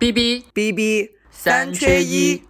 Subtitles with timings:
[0.00, 2.49] B B B B 三缺一。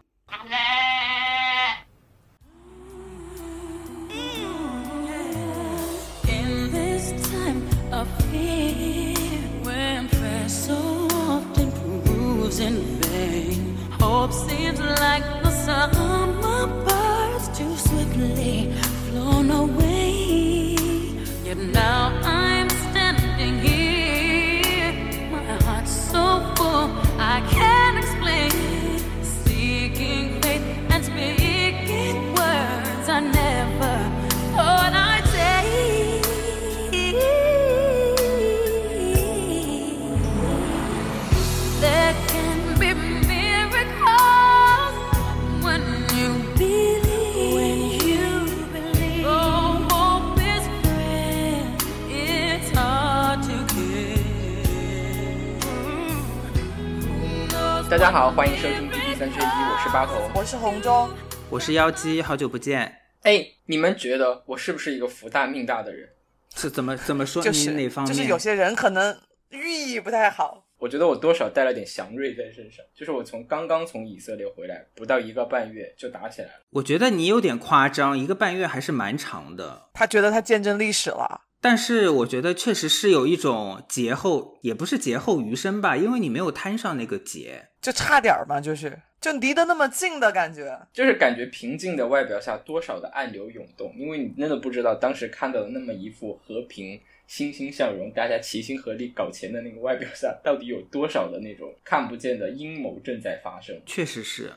[61.71, 63.01] 是妖姬，好久不见。
[63.23, 66.09] 哎，你们觉得我是不是一个福大命大的人？
[66.57, 67.41] 是怎么怎么说？
[67.41, 68.13] 就是你哪方面？
[68.13, 69.17] 就是有些人可能
[69.51, 70.67] 寓意不太好。
[70.79, 76.55] 我觉得我多少带了点祥瑞在身上，就是我从刚刚从以色列回来，不到一个半月就打起来了。
[76.71, 79.91] 我觉得你有点夸张，一个半月还是蛮长的。
[79.95, 87.69] 他觉得他见证历史了，但是我觉得确实是有一种劫后，也不是劫后余生吧，因为你没有摊上那个劫。
[87.83, 90.81] 就差点儿嘛，就是就离得那么近的感觉。
[90.93, 103.79] 就是感觉平静的外表下多少的暗流涌动，因为你真的不知道当时看到的那么一副和平、欣欣向荣、大家齐心合力搞钱的那个外表下，到底有多少的那种看不见的阴谋正在发生。
[103.85, 104.51] 确实是，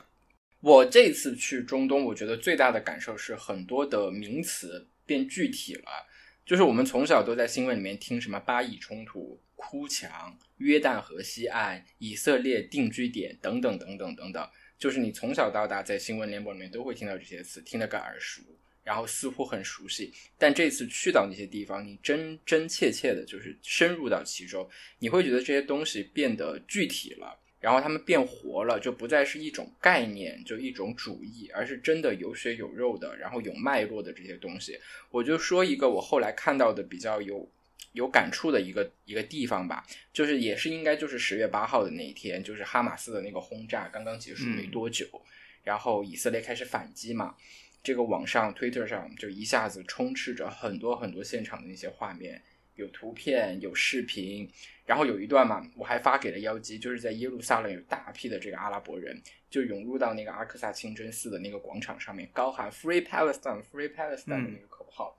[0.60, 5.82] 我这次去中东，我觉得最大的感受是很多的名词变具体了。
[6.44, 18.42] 就是我们从小都在新闻里面听什么巴以冲突、哭墙、约旦河西岸、以色列定居点等等等等等等，就是你从小到大在新闻联播里面都会听到这些词，听得个耳熟，
[18.82, 20.12] 然后似乎很熟悉。
[20.36, 24.68] 但这次去到那些地方，你真真切切的就是深入到其中，
[24.98, 27.40] 你会觉得这些东西变得具体了。
[27.64, 34.78] 然后他们变活了，就不再是一种概念，就一种主义，而是真的有血有肉的，然后有脉络的这些东西。
[35.10, 37.48] 我就说一个我后来看到的比较有
[37.92, 39.82] 有感触的一个一个地方吧，
[40.12, 45.06] 就是也是应该就是十月八号的那一天，就是哈马斯的那个轰炸刚刚结束没多久，
[45.62, 47.34] 然后以色列开始反击嘛，
[47.82, 52.42] 这个网上 Twitter 上就一下子充斥着很多很多现场的那些画面，
[52.76, 54.48] 有图片有视频。
[54.86, 59.18] 然后有一段嘛，我还发给了妖姬，就是在耶路撒冷有大批的这个阿拉伯人
[59.48, 65.18] 就涌入到那个阿克萨清真寺的那个广场上面，高喊 “Free Palestine, Free Palestine” 的那个口号。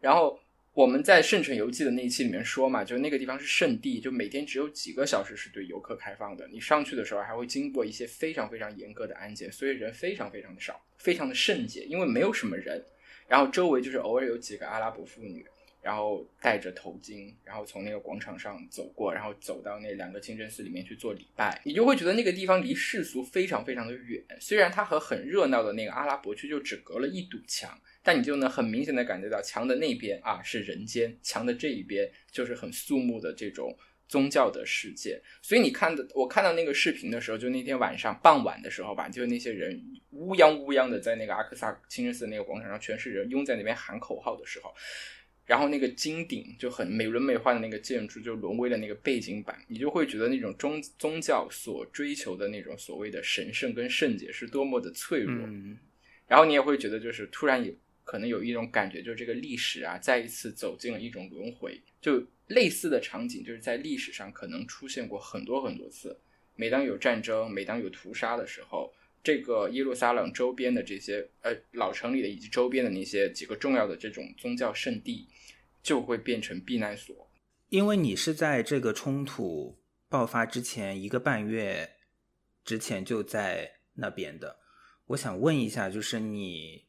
[0.00, 0.38] 然后
[0.74, 6.46] 我们在《圣城游记》的那一期里面说嘛，就那个地方是圣地，就每天只有几个小时是对游客开放的。
[6.48, 12.84] 你上去的时候还会经过一些非常非常严格的安检，所以人非常非常的少，非常的圣洁，因为没有什么人。
[13.26, 15.46] 然后周围就是偶尔有几个阿拉伯妇女。
[15.82, 24.22] 然后戴着头巾，然后从那个广场上走过，然后走到那两个清真寺里面去做礼拜，你就会觉得那个地方离世俗非常非常的远。
[24.38, 33.74] 虽然它和很热闹的那个阿拉伯区就只隔了一堵墙，但你就能很明显的感觉到墙的那边啊是人间，墙的这一边就是很肃穆的这种
[34.06, 35.18] 宗教的世界。
[35.40, 44.74] 所以你看的，我看到那个视频的时候，就那天晚上傍晚的时候吧，就那些人乌泱乌泱的在那个阿克萨清真寺那个广场上，全是人拥在那边喊口号的时候。
[45.50, 55.44] 然后那个金顶就很美轮美奂的那个建筑就沦为了那个背景板，你就会觉得那种宗宗教所追求的那种所谓的神圣跟圣洁是多么的脆弱。
[55.48, 55.76] 嗯，
[56.28, 57.74] 然后你也会觉得就是突然有
[58.04, 61.80] 可能有一种感觉，就是这个历史啊再一次走进了一种轮回。
[62.00, 66.16] 就类似的场景就是在历史上可能出现过很多很多次。
[66.54, 68.94] 每当有战争，每当有屠杀的时候。
[69.22, 75.28] 这个耶路撒冷周边的这些呃老城里的以及周边的那些几个重要的这种宗教圣地，
[75.82, 77.30] 就会变成避难所。
[77.68, 79.78] 因为你是在这个冲突
[80.08, 81.90] 爆发之前一个半月
[82.64, 84.58] 之前就在那边的，
[85.06, 86.86] 我想问一下，就是你，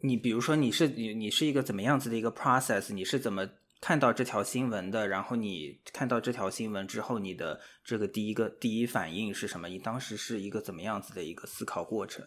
[0.00, 2.92] 你比如说你是你你是一个怎么样子的一个 process？
[2.92, 3.48] 你是怎么？
[3.80, 9.68] 看到这条新闻的，然后你看到这条新闻之后，你的这个第一个第一反应是什么？
[9.68, 12.26] 你当时是一个怎么样子的一个思考过程？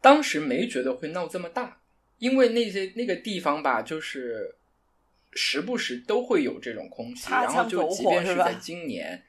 [0.00, 1.82] 当时没觉得会闹这么大，
[2.18, 4.56] 因为那些那个地方吧，就是
[5.32, 9.22] 时不时都会有这种空袭，然后就即便是在今年，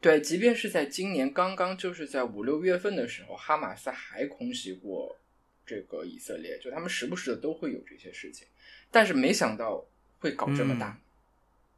[0.00, 5.16] 对，即便是在今年刚刚就是在五六月份的时候，哈马斯还空袭过
[5.64, 8.46] 这个以色列，就他们时不时的都会有这些事情，
[8.90, 9.82] 但是没想到
[10.18, 10.90] 会搞这么大。
[10.90, 11.00] 嗯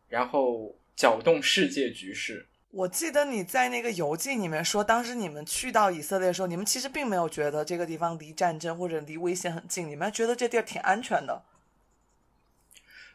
[0.08, 2.46] 然后搅动世界局势。
[2.70, 11.43] 我记得你在那个游记里面说，当时你们去到以色列的时候，你们其实并没有觉得这个地方离战争或者离危险很近，你们还觉得这地儿挺安全的。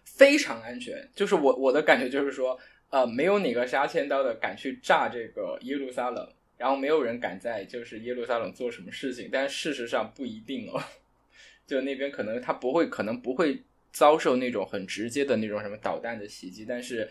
[0.04, 1.08] 非常安全。
[1.16, 2.60] 就是我我的感觉就是说，
[2.90, 9.30] 呃，没有哪个杀千刀的敢去炸这个耶路撒冷，然后没有人敢在就是耶路撒冷做什么事情。
[9.32, 10.84] 但事实上不一定哦，
[11.68, 13.62] 就那边可能他不会，可能不会
[13.94, 17.10] 遭受那种很直接的那种什么导弹的袭击，但是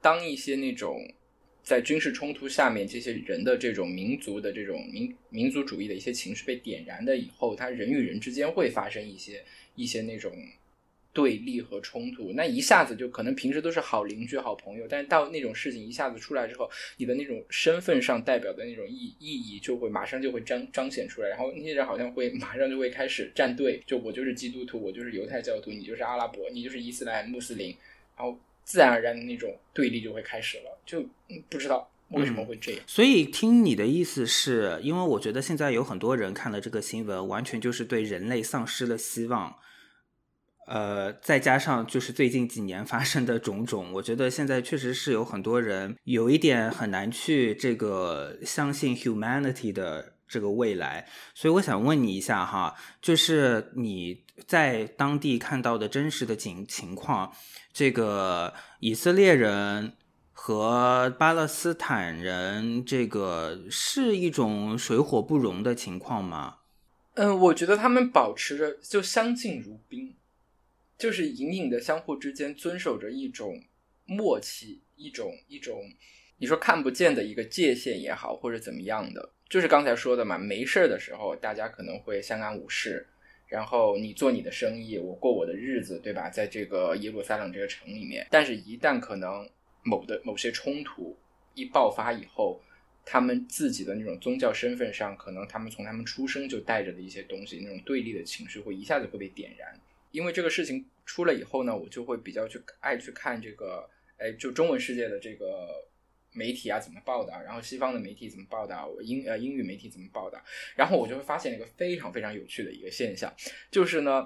[0.00, 0.96] 当一些那种。
[1.62, 9.44] 在军事冲突下面，这些人的这种民族的这种民民族主义的一些情绪被点燃的以后，他人与人之间会发生一些
[9.74, 10.32] 一些那种
[11.12, 12.32] 对立和冲突。
[12.34, 27.76] 那一下子就可能平时都是好邻居、好朋友，但是到那种事情一下子出来之后，你的那种身份上代表的那种意意义就会马上就会彰彰显出来，然后那些人好像会 马上就会开始站队，就我就是基督徒，我就是犹太教徒，你就是阿拉伯，你就是伊斯兰穆斯林，
[28.16, 28.38] 然后。
[28.62, 31.04] 自然而然的那种对立就会开始了，就
[31.48, 32.80] 不知道为什么会这样。
[32.86, 39.56] 所以听你的意思是，因为我觉得现在有很多人看了这个新闻，完全就是对人类丧失了希望。
[40.70, 51.08] 呃，再加上就是最近几年发生的种种，我觉得现在确实是有很多人有一点很难去这个相信 humanity 的这个未来。
[51.34, 57.32] 所以我想问你一下哈，就是你在当地看到的真实的情情况。
[57.72, 59.94] 这个以色列人
[60.30, 66.58] 和巴勒斯坦人，这个是一种水火不容的情况吗？
[67.14, 70.14] 嗯，我觉得他们保持着就相敬如宾，
[71.00, 73.58] 就是隐隐的相互之间遵守着一种
[74.04, 75.82] 默契，一种一种
[76.36, 83.06] 你说看不见的一个界限也好，或者怎么样的，就是刚才说的嘛，没事儿的时候大家可能会相安无事。
[83.46, 86.28] 然后你做你的生意，我过我的日子，对吧？
[86.28, 89.48] 在这个耶路撒冷这个城里面，但是，一旦可能
[89.82, 91.16] 某的某些冲突
[91.54, 92.60] 一爆发以后，
[93.04, 99.80] 他们自己的那种宗教身份上，可能他们从他们出生就带着的一些东西，那种对立的情绪会一下子会被点燃。
[100.10, 105.88] 因为这个事情出了以后呢，我就会比较去爱去看这个，哎，就中文世界的这个。
[106.32, 107.42] 媒体啊怎么报道？
[107.42, 108.88] 然后西方的媒体怎么报道？
[109.02, 110.40] 英呃英语媒体怎么报道？
[110.76, 113.34] 然后我就会发现一个非常非常有趣的一个现象，
[113.68, 114.24] 就是呢，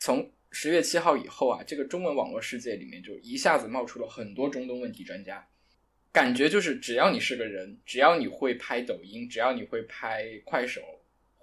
[0.00, 5.46] 从十月七号以后啊，这个中文网络世界里面就一下子冒出了很多中东问题专家，
[6.10, 10.82] 感觉就是只要你是个人，只要你会拍抖音，只要你会拍快手。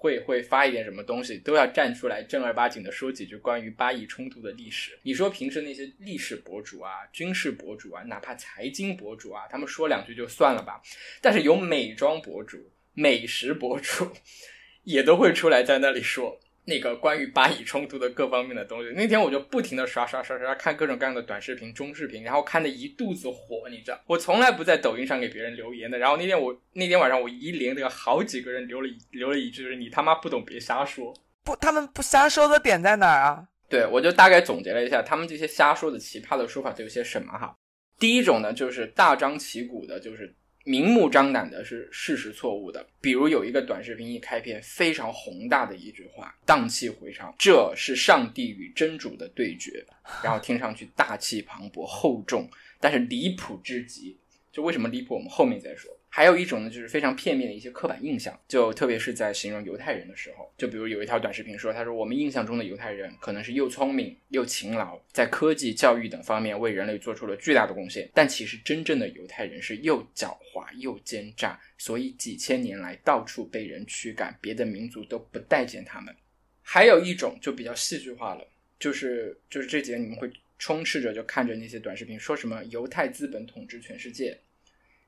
[0.02, 4.98] 会会发一点什么东西，都要站出来正儿八经的说几句关于巴以冲突的历史。
[5.04, 10.82] 你说平时那些历史博主啊、军事博主啊，哪怕财经博主啊，他们说两句就算了吧。
[11.22, 12.58] 但是有美妆博主、
[12.96, 14.12] 美食博主，
[14.86, 16.40] 也都会出来在那里说。
[16.64, 25.98] 那个关于巴以冲突的各方面的东西，那天我就不停的刷刷刷刷看各种各样的短视频、中视频，然后看的一肚子火，你知道，我从来不在抖音上给别人留言的。
[25.98, 31.14] 然后那天我那天晚上我一连那个好几个人留了留了一句，就是你他妈不懂别瞎说。
[31.44, 33.44] 不，他们不瞎说的点在哪儿啊？
[33.68, 37.56] 对，我就大概总结了一下，他们这些瞎说的奇葩的说法都有些什么哈。
[37.98, 40.36] 第一种呢，就是大张旗鼓的，就是。
[40.64, 49.86] 明目张胆的是事实错误的，比如有一个短视频一开篇非常宏大的一句话，荡气回肠，这是上帝与真主的对决，
[50.24, 52.50] 然后听上去大气磅礴厚重，
[52.80, 54.18] 但是离谱之极。
[54.52, 55.90] 就为什么离谱，我们后面再说。
[56.14, 76.14] 还有一种呢，就是非常片面的一些刻板印象，就特别是在形容犹太人的时候，就比如有一条短视频说，他说我们印象中的犹太人可能是又聪明又勤劳，在科技、教育等方面为人类做出了巨大的贡献，但其实真正的犹太人是又狡猾又奸诈，所以几千年来到处被人驱赶，别的民族都不待见他们。
[76.62, 78.46] 还有一种就比较戏剧化了，
[78.78, 84.38] 就是就是这几年你们会充斥着就看着那些短视频，说什么犹太资本统治全世界。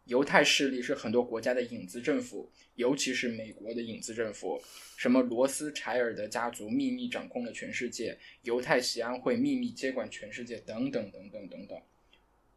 [0.06, 4.62] 犹太势力是很多国家的影子政府，尤其是美国的影子政府。
[4.98, 11.82] 什么罗斯柴尔德家族秘密掌控了全世界，犹太喜安会秘密接管全世界，等等等等等等，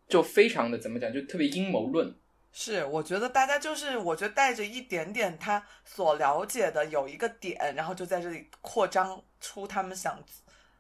[0.09, 2.15] 就非常的怎么讲，就特别阴谋论。
[2.53, 10.25] 是，我觉得大家就是，我觉得带着一点点他所了解的有一个点，然后就在这里扩张出他们想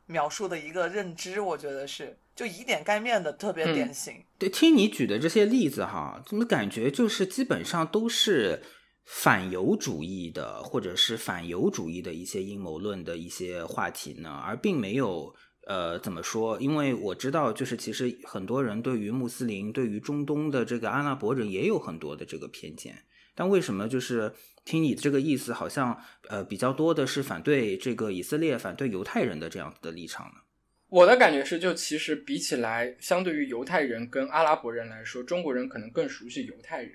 [0.06, 1.40] 描述的一个认知。
[1.40, 2.18] 我觉得是。
[2.36, 4.22] 就以点盖面的特别典型。
[4.38, 8.62] 对，听你举的这些例子哈，怎么感觉就是基本上都是
[9.06, 14.28] 反犹主义的，或者是反犹主义的一些阴谋论的一些话题呢？
[14.44, 15.34] 而并没有
[15.66, 16.60] 呃怎么说？
[16.60, 23.04] 因为我知道，就是其实很多人对于穆斯林、对于中东的这个阿拉伯人也有很多的这个偏见。
[23.34, 24.34] 但为什么就是
[24.66, 30.40] 听你这个意思，好像呃比较多的是反对这个以色列、反对犹太人的这样子的立场呢？
[30.88, 36.92] 我的感觉是，就其实比起来，相对于犹太人跟阿拉伯人来说，中国人可能更熟悉犹太人，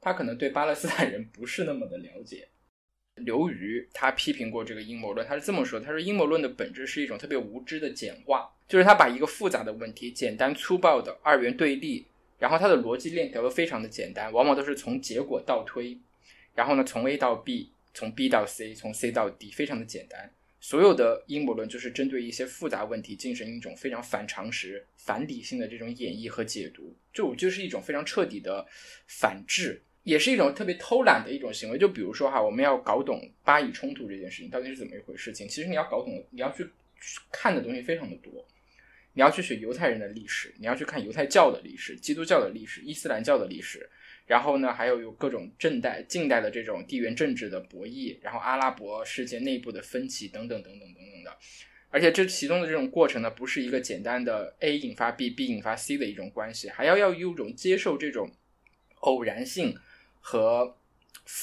[0.00, 2.48] 他可能对巴勒斯坦人不是那么的了解。
[3.16, 12.06] 刘瑜他批评过这个阴谋论，他是这么说：他说阴谋论的本质是一种特别无知的简化，就是他把一个复杂的问题简单粗暴的二元对立，
[12.38, 15.98] 然后他的逻辑链条都非常的简单，往往都是从结果倒推，
[16.54, 20.30] 然后呢从 A 到 B，从 B 到 C，从 C 到 D，非常的简单。
[20.60, 28.64] 所有的阴谋论就是针对一些复杂问题进行一种非常反常识、反理性的这种演绎和解读，就就是一种非常彻底的
[29.08, 31.76] 反制，也是一种特别偷懒的一种行为。
[31.76, 36.64] 就比如说哈，我们要搞懂巴以冲突这件事情到底是怎么一回事情，其实你要搞懂，你要去
[37.32, 38.46] 看的东西非常的多。
[39.14, 43.90] 你要去学犹太人的历史，你要去看犹太教的历史、基督教的历史、伊斯兰教的历史，
[44.32, 51.36] 然后呢，还有有各种近代、近代的这种地缘政治的博弈，然后阿拉伯世界内部的分歧等等等等等等的。
[51.90, 58.30] 而且这其中的这种过程呢，不是一个简单的 A 引发 B，B 引发 C 的一种关系，还要要有一种接受这种
[59.00, 59.76] 偶然性
[60.18, 60.78] 和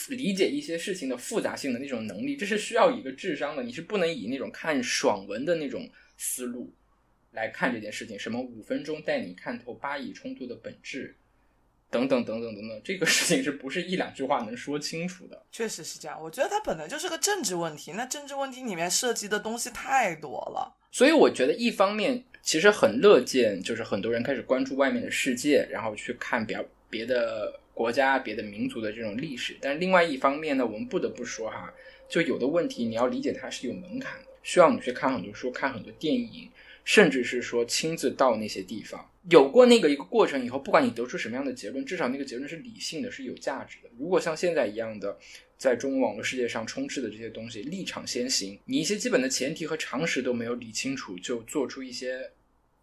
[0.08, 3.62] 理解一些事情的复杂性的那种能力，这是需要一个智商的。
[3.62, 6.74] 你是不能以那种看爽文的那种思路
[7.34, 11.16] 来看这件事情，什么五分钟带你看透巴以冲突的本质，
[11.92, 15.44] 等等等等等等，这个事情是不是一两句话能说清楚的？
[15.52, 16.22] 确实是这样。
[16.22, 20.76] 我觉得它本来就是个政治问题，那政治问题里面涉及的东西太多了。
[20.92, 29.58] 所以我觉得一方面其实很乐见，就是很多人开始关注外面的世界，然后去看别别的国家、别的民族的这种历史。
[29.60, 31.74] 但是另外一方面呢，我们不得不说哈，
[32.08, 36.50] 就有的问题你要理解它是有门槛的，需要你去看很多书、看很多电影，
[36.84, 39.09] 甚至是说亲自到那些地方。
[39.30, 43.90] 有过那个一个过程以后，不管你得出什么样的结论，至少那个结论是理性的，是有价值的。
[43.98, 45.18] 如果像现在一样的，
[45.58, 52.32] 在中文网络世界上充斥的这些东西，立场先行，你一些基本的前提和常识都没有理清楚，就做出一些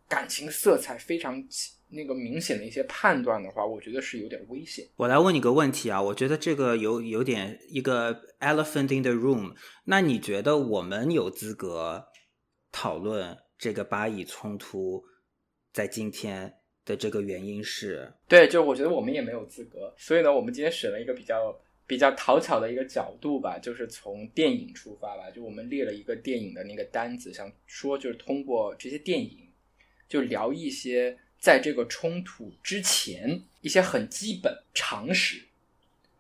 [0.07, 1.43] 感情色彩非常
[1.89, 4.87] 那个明显的一些判断的话，我觉得是有点危险。
[4.97, 9.55] 我来问你个问题啊，我觉得这个有有点一个 elephant in the room。
[9.85, 12.07] 那你觉得我们有资格
[12.71, 15.05] 讨论这个巴以冲突
[15.77, 16.51] 在今天
[16.87, 18.11] 的这个原因是？
[18.27, 21.55] 对，就我觉得我们也没有资格，所以呢，我们今天选了一个比较
[21.87, 29.49] 比较讨巧的一个角度吧，就是从电影出发吧，就我们列了一个电影的那个单子，想说就是通过这些电影，
[30.09, 35.43] 就聊一些在这个冲突之前一些很基本常识，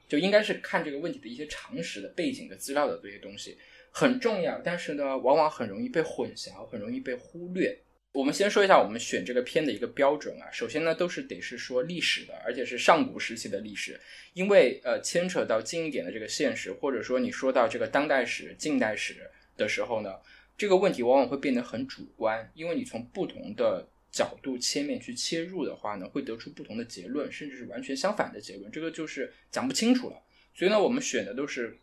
[0.06, 3.56] 就应该是看这个问题的一些常识的背景的资料的这些东西
[3.90, 7.74] 很重要，但是呢，往往很容易被混淆，很容易被忽略。
[8.16, 14.00] 我们先说一下我们选这个片的一个标准啊，首先呢，都是得是说历史的，而且是上古时期的历史，
[14.32, 20.14] 因为呃牵扯到近一点的这个现实，或者说你说到这个当代史、近代史的时候呢，
[20.56, 30.16] 这个问题往往会变得很主观，因为你从不同的角度切面去切入的话呢，会得出不同的结论，甚至是完全相反的结论，这个就是讲不清楚了。
[30.54, 31.76] 所以呢，我们选的都是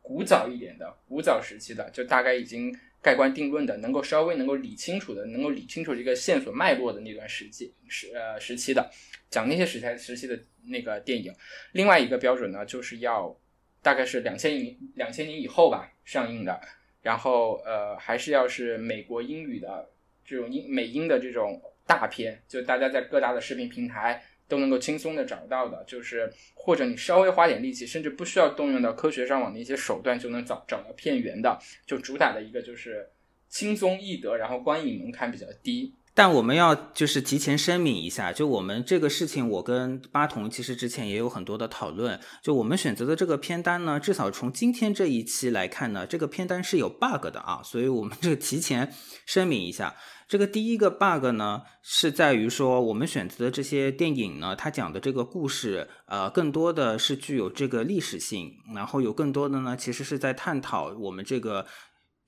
[0.00, 8.90] 古早一点的、古早时期的，就大概已经盖棺定论的，能够稍微能够理清楚的，能够理清楚这个线索脉络的那段时期时呃时期的，
[9.30, 11.34] 讲那些时代时期的那个电影。
[11.72, 13.34] 另外一个标准呢，就是要
[13.82, 16.60] 大概是两千年两千年以后吧上映的，
[17.02, 19.90] 然后呃还是要是美国英语的
[20.24, 24.22] 这种英美英的这种大片，就大家在各大的视频平台。
[24.50, 33.08] 都能够轻松的找到的，就是或者你稍微花点力气，甚至不需要动用到科学上网的一些手段，就能找找到片源的，就主打的一个就是
[33.48, 35.94] 轻松易得，然后观影门槛比较低。
[36.20, 42.20] 但我们要就是提前声明一下，就我们这个事情，我跟八筒其实之前也有很多的讨论。
[42.42, 48.92] 就我们选择的这个片单呢，至少从今天这一期来看呢，这个片单是有 bug 的啊，所以我们这个提前
[49.24, 49.96] 声明一下。
[50.28, 61.66] 这个第一个 bug 呢，是在于说我们选择的这些电影呢，它讲的这个故事，呃，更多的是具有这个历史性，然后有更多的呢，其实是在探讨我们这个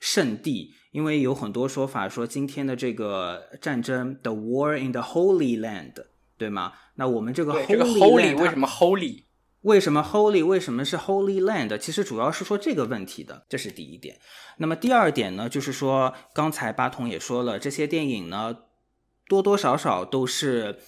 [0.03, 5.93] 圣地，因为有很多说法说今天的这个战争，the war in the Holy Land，
[6.37, 6.73] 对吗？
[6.97, 9.23] 那我们这个，这个 Holy holy 为什么 holy？
[9.61, 11.79] 为什么 Holy 为什么是 Holy Land？
[11.79, 14.19] 其实主要是说这个问题的，这是第一点。
[14.57, 18.59] 那么第二点呢，就是说刚才八筒也说了，这些电影呢
[19.29, 20.81] 多多少少都是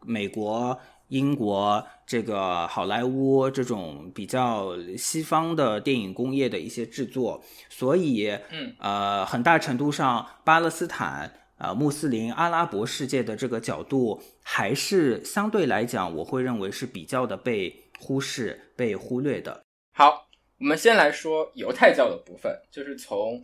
[0.00, 0.80] 美国、
[1.12, 11.30] 英国这个好莱坞这种比较西方的电影工业的一些制作，所以嗯呃很大程度上巴勒斯坦。
[11.58, 19.62] 呃，穆斯林阿拉伯世界的这个角度，还是相对来讲，我会认为是比较的被忽视、被忽略的。
[19.94, 20.26] 好，
[20.58, 23.40] 我们先来说犹太教的部分，就是从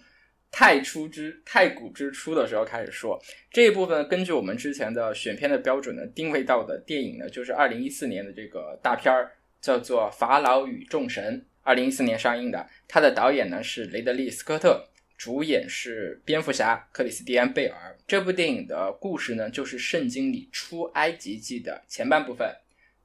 [0.51, 3.21] 太初之太古之初的时候开始说。
[3.51, 9.25] 这一部分根据我们之前的选片的标准呢，定位到的电影呢，就是二零一四年的这个大片儿
[9.65, 12.67] 《叫做《法老与众神》，二零一四年上映的。
[12.87, 17.97] 它的导演呢是雷德利·斯科特，主演是蝙蝠侠克里斯蒂安·贝尔。
[18.07, 22.51] 这部电影的故事呢，就是圣经里出埃及记的前半部分，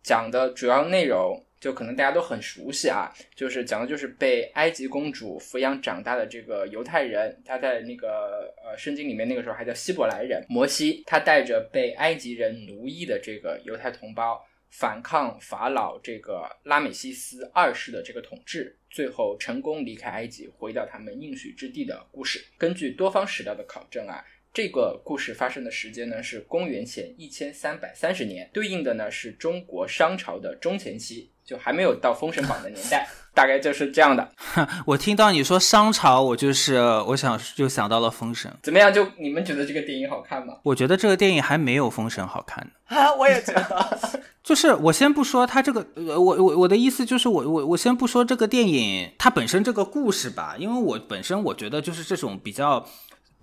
[0.01, 14.45] 讲的主要内容就可能大家都很熟悉啊，就是讲的就是被埃及公主抚养长大的这个犹太人，他在那个呃圣经里面那个时候还叫希伯来人摩西，他带着被埃及人奴役的这个犹太同胞。
[14.75, 22.43] 反抗法老这个拉美西斯二世的这个统治，最后成功离开埃及，回到他们应许之地的故事。
[22.57, 34.29] 根据多方史料的考证啊，这个故事发生的时间呢是公元前一千三百三十年，对应的呢是中国商朝的中前期，就还没有到《封神榜》的年代， 大概就是这样的。
[34.85, 38.55] 我听到你说商朝，我就是我想就想到了封神。
[38.61, 38.93] 怎么样？
[38.93, 40.53] 就你们觉得这个电影好看吗？
[40.61, 42.95] 我觉得这个电影还没有封神好看呢。
[42.95, 43.99] 啊，我也觉得。
[44.43, 52.87] 就是我先不说它这个，呃，我我我的意思就是我我我先不说这个电影它本身这个故事吧，因为我本身我觉得就是这种比较。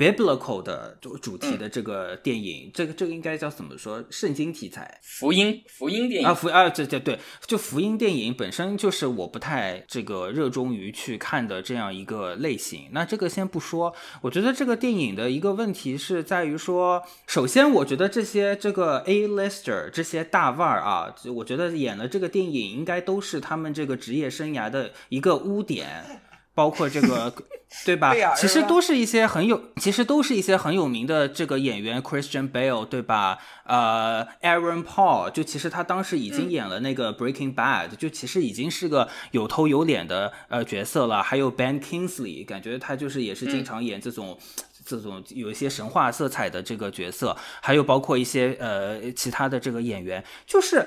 [0.00, 4.02] Biblical 的主主题的这个电影，这个这个应该叫怎么说？
[4.08, 12.88] 圣经题材，福音福音电影啊，福啊，对对对，就福音电影本身就是我不太这个热衷于去看的这样一个类型。
[12.92, 26.22] 那这个先不说，我觉得这个电影的一个问题是在于说，首先我觉得这些这个 A lister 这些大腕儿啊，我觉得演了这个电影应该都是他们这个职业生涯的一个污点。
[26.54, 27.32] 包括这个，
[27.86, 28.14] 对吧？
[28.34, 33.38] 其实都是一些很有，其实都是一些很有名的这个演员，Christian Bale，对吧？
[33.64, 41.22] 呃，Aaron Paul，就其实他当时已经演了那个 Breaking Bad，就其实已经是个有头有脸的呃角色了。
[41.22, 44.36] 还有 Ben Kingsley，感觉他就是也是经常演这种
[44.84, 47.36] 这种有一些神话色彩的这个角色。
[47.62, 50.84] 还有包括一些呃其他的这个演员，就是。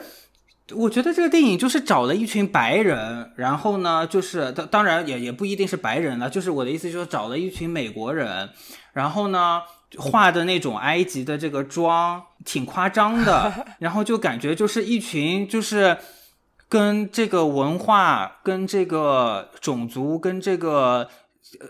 [0.72, 8.50] 我觉得这个电影就是找了一群白人，然后呢，就是当当然也也不一定是白人了，就是我的意思就是找了一群美国人，
[8.94, 9.62] 然后呢
[9.98, 15.98] 画的那种埃及的这个妆挺夸张的， 然后就感觉就是一群就是
[16.70, 21.10] 跟这个文化、跟这个种族、跟这个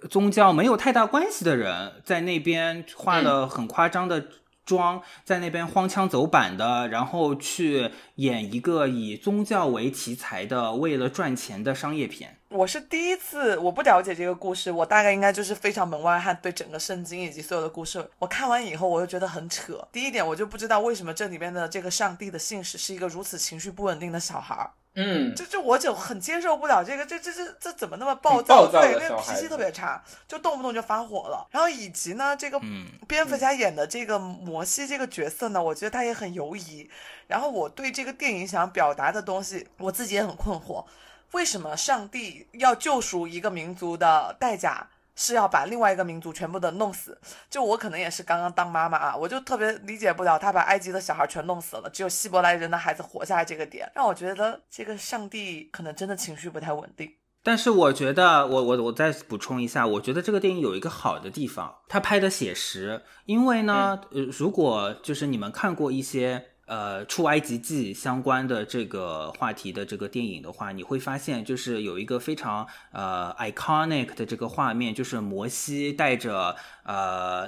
[0.07, 4.23] 宗教没有太大关系的人，在那边画了很夸张的。
[4.65, 12.39] 装在那边荒腔走板的，然后去演一个以宗教为题材的、为了赚钱的商业片。
[12.53, 19.85] 我是第一次，我不了解这个故事，我大概应该就是非常门外汉，对整个圣经以及所有的故事，我看完以后我就觉得很扯。
[19.91, 24.69] 第一点，我就不知道为什么这里面的这个上帝的信使是一个如此情绪不稳定的小孩儿。
[24.93, 28.67] 嗯，这这我就很接受不了这个，这这这这怎么那么暴躁？
[28.67, 31.47] 对，那个脾气特别差，就动不动就发火了。
[31.49, 32.61] 然后以及呢，这个
[33.07, 36.87] 蝙蝠侠演的这个摩西这个角色呢，我觉得他也很犹疑。
[37.25, 40.85] 然后我对这个电影想表达的东西，我自己也很困惑。
[41.33, 47.19] 为什么上帝要救赎一个民族的代价是要把另外一个民族全部的弄死？
[47.49, 57.11] 就我可能也是刚刚当妈妈啊，我就特别理解不了他把埃及的小孩全弄死了，只有希伯来人的孩子活下来这个点，让我觉得这个上帝可能真的情绪不太稳定。
[57.43, 63.03] 但是我觉得，我我我再补充一下，我觉得这个电影有一个好的地方，它拍的写实。
[63.25, 66.52] 因为呢，呃，如果就是你们看过一些。
[66.65, 77.45] 呃，出埃及记相关的这个话题的这个电影的话，你会发现就是有一个非常呃 iconic 的这个画面，就是摩西带着呃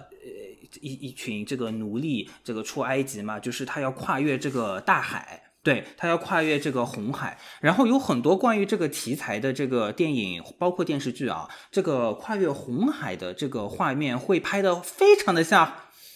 [0.81, 15.73] 一一群这个奴隶这个出埃及嘛，就是他要跨越这个大海，对他要跨越这个红海，然后有很多关于这个题材的这个电影，包括电视剧啊，这个跨越红海的这个画面会拍的非常的像。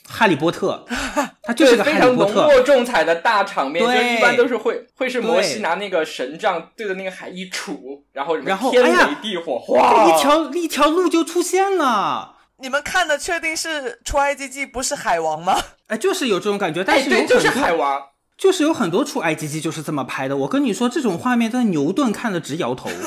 [0.09, 0.83] 哈利波特，
[1.43, 12.35] 他就是个非常浓墨重彩的大场面，就一般都是会会是摩西拿那个神杖对着那个海一杵，然后然后天雷地火，哗，一条一条路就出现了。
[12.61, 15.57] 你们看的确定是出埃及记不是海王吗？
[15.87, 18.01] 哎，就是有这种感觉，但是对，就是海王，
[18.37, 20.35] 就是有很多出埃及记就是这么拍的。
[20.35, 22.89] 我跟你说，这种画面在牛顿看的直摇头。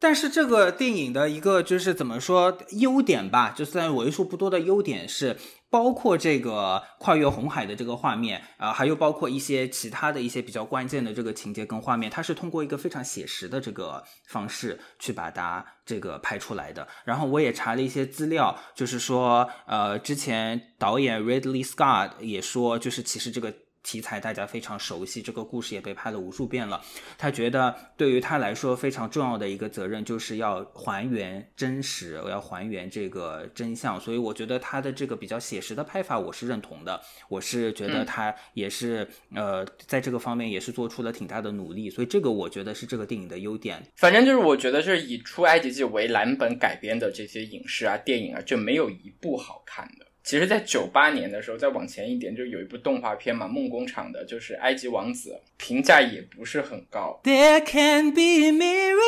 [0.00, 5.36] 但是这个电影的一个就是怎么说优点吧，就算为数不多的优点是。
[5.72, 16.88] 包括这个跨越红海的这个画面啊，还有包括一些其他的一些比较关键的这个情节跟画面，它是通过一个非常写实的这个方式去把它这个拍出来的。
[17.04, 26.80] 然后我也查了一些资料，就是说，呃，之前导演 Ridley Scott 也说，就是其实这个题材大家非常熟悉，这个故事也被拍了无数遍了。
[27.16, 33.98] 他觉得对于他来说非常重要的一个责任，就是要还原真实，我要还原这个真相。
[33.98, 37.00] 所以我觉得他的这个比较写实的拍法，我是认同的。
[37.28, 41.88] 我是觉得嗯他也是、呃，在这个方面也是做出了挺大的努力。
[41.88, 43.82] 所以这个我觉得是这个电影的优点。
[43.96, 50.06] 反正就是我觉得，就是以出埃及记为蓝本改编的这些影视啊、电影啊，就没有一部好看的。
[50.22, 57.20] 其实，在九八年的时候，再往前一点，就有一部动画片嘛，梦工厂的，就是《埃及王子》，评价也不是很高。
[57.24, 59.00] There can be miracles，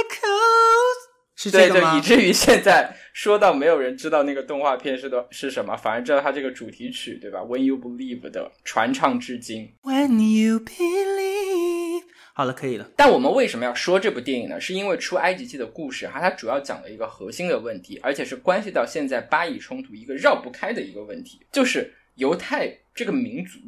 [1.37, 2.01] 是对，这个吗就以？
[2.01, 9.71] 至于现在说到没有人知道那个动画片是的是什么，反而知道它这个主题曲，对吧？When You Believe 的传唱至今。
[9.83, 12.03] When you believe，
[12.35, 12.91] 好了，可以了。
[12.97, 14.59] 但我们为什么要说这部电影呢？
[14.59, 23.59] 是因为《出埃及记》的故事哈，它主要讲了一个核心的问题，而且是关系到现在巴以冲突一个绕不开的一个问题，就是犹太这个民族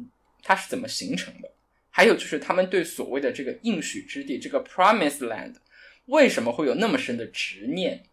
[0.41, 1.51] 它是怎么形成的，
[1.91, 5.55] 还有就是他们对所谓的这个应许之地这个 Promised Land
[6.07, 8.03] 为什么会有那么深的执念？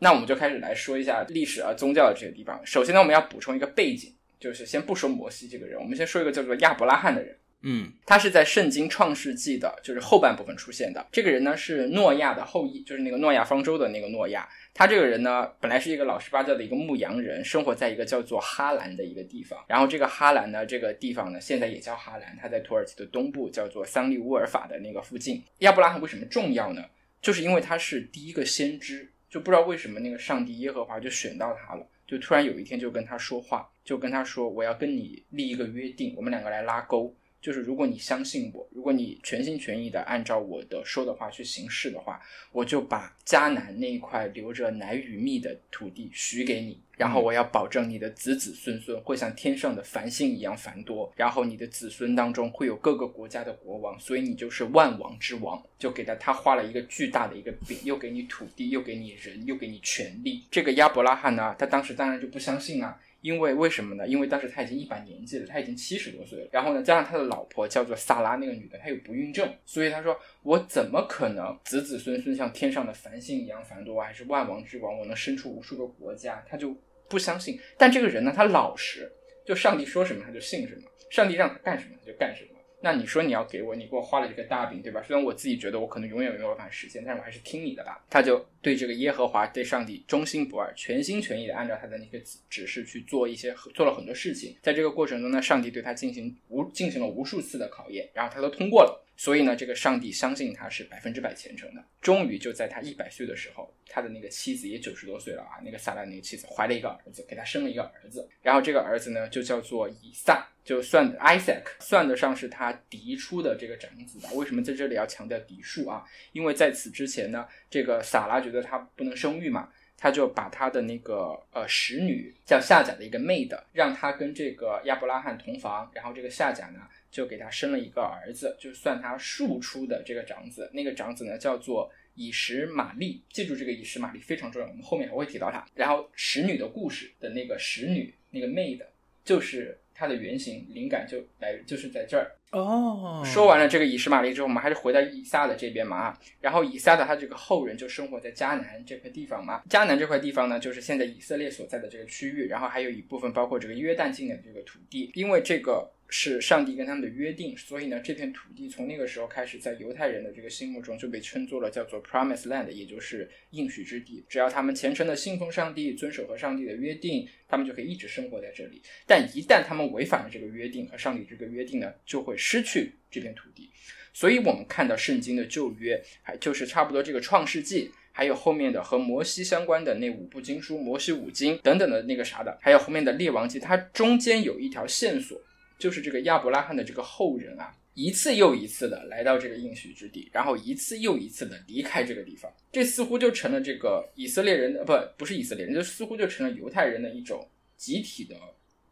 [0.00, 2.60] 那我们就开始来说一下历史啊、宗教的这些地方。
[2.66, 7.34] 首先呢，我们要补充一个背景，就是先不说摩西这个人，我们先说一个叫做亚伯拉罕的人。
[7.62, 11.06] 嗯他是在圣经创世纪的，就是后半部分出现的。
[11.12, 14.48] 这个人呢是诺亚的后裔，就是那个诺亚方舟的那个诺亚。
[14.74, 19.62] 他这个人呢，本来是一个老实巴交的一个牧羊人，生活在一个叫做哈兰的一个地方。
[19.68, 25.42] 然后这个哈兰呢，这个地方呢，现在也叫哈兰，它在土耳其的东部，叫做桑利乌尔法的那个附近。
[25.58, 26.82] 亚伯拉罕为什么重要呢？
[27.20, 31.86] 就是因为他是第一个先知，就不知道为什么那个上帝耶和华就选到他了。
[32.06, 37.14] 就突然有一天就跟他说话，就跟他说：“我要跟你立一个约定，我们两个来拉钩。
[37.42, 42.20] 就是如果你相信我，如果你全心全意的按照我的说的话去行事的话，
[42.52, 55.60] 我就把迦南那一块留着奶与蜜的土地许给你，然后我要保证你的子子孙孙会像天上的繁星一样繁多，然后你的子孙当中会有各个国家的国王，所以你就是万王之王。
[55.78, 60.44] 就给他他画了一个巨大的一个饼，又给你土地，又给你人，又给你权力。
[60.48, 62.96] 这个亚伯拉罕呢，他当时当然就不相信啊。
[63.22, 64.06] 因为为什么呢？
[64.06, 66.48] 因为当时他已经一把年纪了，他已经七十多岁了。
[66.52, 74.98] 然后呢，加上他的老婆叫做萨拉那个女的，她有不孕症，所以他说我怎么可能子子孙孙像天上的繁星一样繁多，还是万王之王？
[74.98, 76.44] 我能生出无数个国家？
[76.46, 76.76] 他就
[77.08, 77.58] 不相信。
[77.78, 79.10] 但这个人呢，他老实，
[79.46, 82.48] 就上帝说什么他就信什么，上帝让他干什么他就干什么。
[82.84, 85.00] 那你说你要给我，你给我画了这个大饼，对吧？
[85.06, 88.04] 虽然我自己觉得我可能永远没有办法实现，但是我还是听你的吧。
[88.10, 94.56] 他就对这个耶和华、对上帝忠心不二，全心全意的按照他的那个指指示去做一些做了很多事情。
[94.62, 99.00] 在这个过程中呢，上帝对他进行无进行了无数次的考验，然后他都通过了。
[99.14, 101.84] 所以呢，这个上帝相信他是百分之百虔诚的。
[102.00, 108.26] 终于就在他一百岁的时候，他的那个妻子也九十多岁了啊，那个撒拉那个妻子怀了一个儿子，给他生了一个儿子。
[108.40, 114.32] 然后这个儿子呢，就叫做以撒，就算 Isaac，算得上是他嫡出的这个长子吧。
[114.32, 116.02] 为什么在这里要强调嫡庶啊？
[116.32, 135.66] 因为在此之前呢，这个撒拉就觉得他不能生育嘛，他就把他的那个呃使女叫夏甲的一个妹的，让他跟这个亚伯拉罕同房，然后这个夏甲呢就给他生了一个儿子，就算他庶出的这个长子，那个长子呢叫做以实玛利，记住这个以实玛利非常重要，我们后面还会提到他。
[135.74, 138.86] 然后使女的故事的那个使女那个妹的，
[139.24, 142.30] 就是它的原型灵感就来就是在这儿。
[142.52, 146.18] 哦，说完了这个以实玛利之后，我们还是回到以撒的这边嘛啊。
[146.38, 149.62] 然后以撒的他这个后人就生活在迦南这块地方嘛。
[149.70, 155.10] 迦南这块地方呢，就是现在以色列所在的这个区域，然后还有一部分包括这个约旦境的这个土地。
[155.14, 164.22] 因为这个是上帝跟他们的约定，所以呢，这片土地从那个时候开始，在犹太人的这个心目中就被称作了叫做 Promise Land，也就是应许之地。
[164.28, 168.82] 只要他们虔诚的信奉上帝，遵守和上帝的约定，他们就可以一直生活在这里。
[169.06, 173.70] 但一旦他们违反了这个约定和上帝这个约定呢，就会失去这片土地。
[174.12, 185.40] 所以我们看到圣经的旧约，还就是差不多这个创世纪，还有后面的和摩西相关的那五部经书，摩西五经等等的那个啥的，还有后面的列王记，它中间有一条线索，
[185.82, 198.36] 就是这个亚伯拉罕的这个后人啊，一次又一次的来到这个应许之地，然后一次又一次的离开这个地方，这似乎就成了这个以色列人的不不是以色列人，就似乎就成了犹太人的一种集体的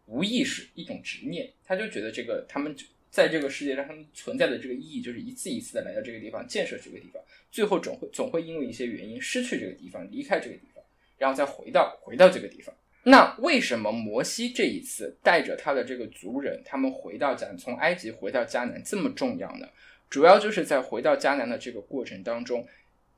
[0.06, 2.74] 无意识，一种执念，他就觉得这个他们
[3.08, 7.22] 在这个世界上他们存在的这个意义，就是一次一次的来到这个地方，建设这个地方，
[7.52, 10.82] 最后总会总会因为一些原因失去这个地方，离开这个地方，
[11.18, 12.74] 然后再回到回到这个地方。
[13.04, 19.66] 那为什么摩西这一次带着他的这个族人，他们回到迦从埃及回到迦南这么重要呢？
[20.10, 22.66] 主要就是在回到迦南的这个过程当中，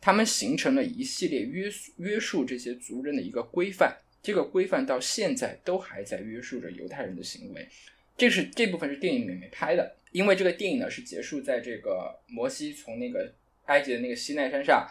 [0.01, 7.67] 他们形成了一系列约束约束这些族人的一个规范，这个规范到现在都还在约束着犹太人的行为。
[8.17, 13.33] 这是这部分是电影里面拍的，因为这个电影呢是结束在这个摩西从那个
[13.65, 14.87] 埃及的那个西奈山上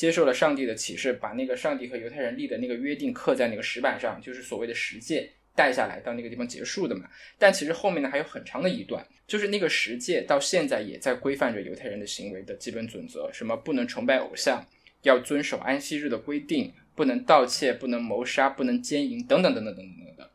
[0.00, 7.06] 接受了上帝的启示，把那个上帝和犹太人立的那个约定刻在那个石板上，就是所谓的十诫带下来到那个地方结束的嘛。
[7.36, 14.64] 但其实后面呢还有很长的一段，就是那个十诫到现在也在规范着犹太人的行为的基本准则，什么不能崇拜偶像，
[15.02, 20.26] 要遵守安息日的规定，不能盗窃，不能谋杀，不能奸淫，等等等等等等等等。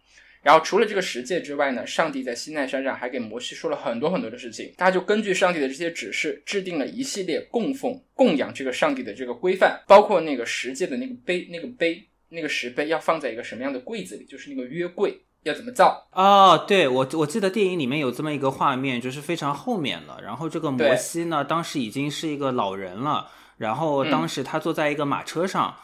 [0.45, 16.07] 然后除了这个十诫之外呢，上帝在西奈山上还给摩西说了很多很多的事情，他就根据上帝的这些指示，制定了一系列供奉、供养这个上帝的这个规范，包括那个十诫的那个碑、那个碑、那个石碑要放在一个什么样的柜子里，就是那个约柜要怎么造。
[16.11, 20.19] 哦，对我我记得电影里面有这么一个画面，就是非常后面了。
[20.21, 25.75] 然后这个摩西呢，当时已经是一个老人了，然后当时他坐在一个马车上。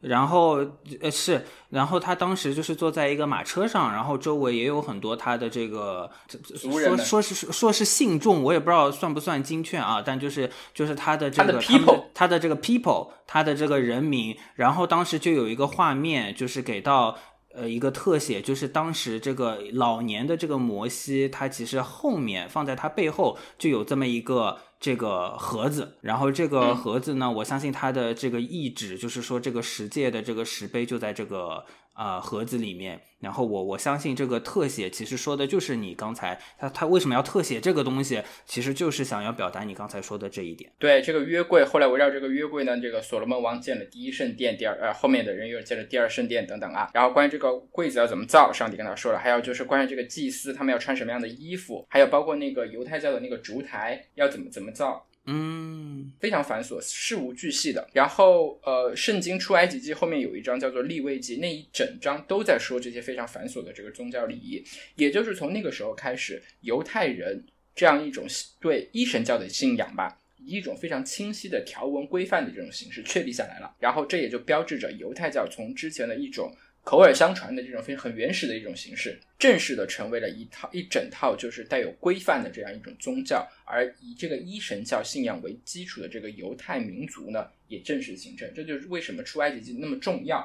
[0.00, 0.64] 然后
[1.00, 6.10] 呃是，然后他当时就是坐在一个马车上，然后周围也有很多他的这个
[6.56, 17.18] 说说是说是信众，我也不知道算不算精确啊，但就是就是他的这个他的他的这个 people，他的这个人民，然后当时就有一个画面，就是给到
[17.54, 31.64] 呃一个特写，就是当时这个老年的这个摩西，他其实后面放在他背后就有这么一个这个盒子，然后这个嗯盒子呢，我相信它的这个意旨就是说这个十诫的这个石碑就在这个。
[32.00, 40.72] 呃，盒子里面，然后我我相信这个特写其实说的就是你刚才他他为什么要特写这个东西，其实就是想要表达你刚才说的这一点。
[40.78, 46.88] 对这个约柜，后来围绕这个约柜呢，这个所罗门王建了第一圣殿，第二呃后面的人又建了第二圣殿等等啊。
[46.94, 57.88] 然后关于这个柜子要怎么造，上帝跟他说了，还有就是关于这个祭司他们要穿什么样的衣服，还有包括那个犹太教的那个烛台要怎么怎么造，嗯非常繁琐，事无巨细的。
[57.92, 64.62] 然后呃，圣经出埃及记后面有一章叫做立位记，那一整章都在说这些非常繁琐的这个宗教礼仪。
[64.96, 68.26] 也就是从那个时候开始，犹太人这样一种
[68.60, 70.16] 对一神教的信仰吧。
[70.42, 76.50] 以一种非常清晰的条文规范的这种形式确立下来了，然后这也就标志着犹太教从之前的一种
[76.82, 88.50] 口耳相传的这种非常很原始的一种形式，正式的成为了一套一整套就是带有规范的这样一种宗教，而以这个一神教信仰为基础的这个犹太民族呢，也正式形成。
[88.54, 90.44] 这就是为什么出埃及记那么重要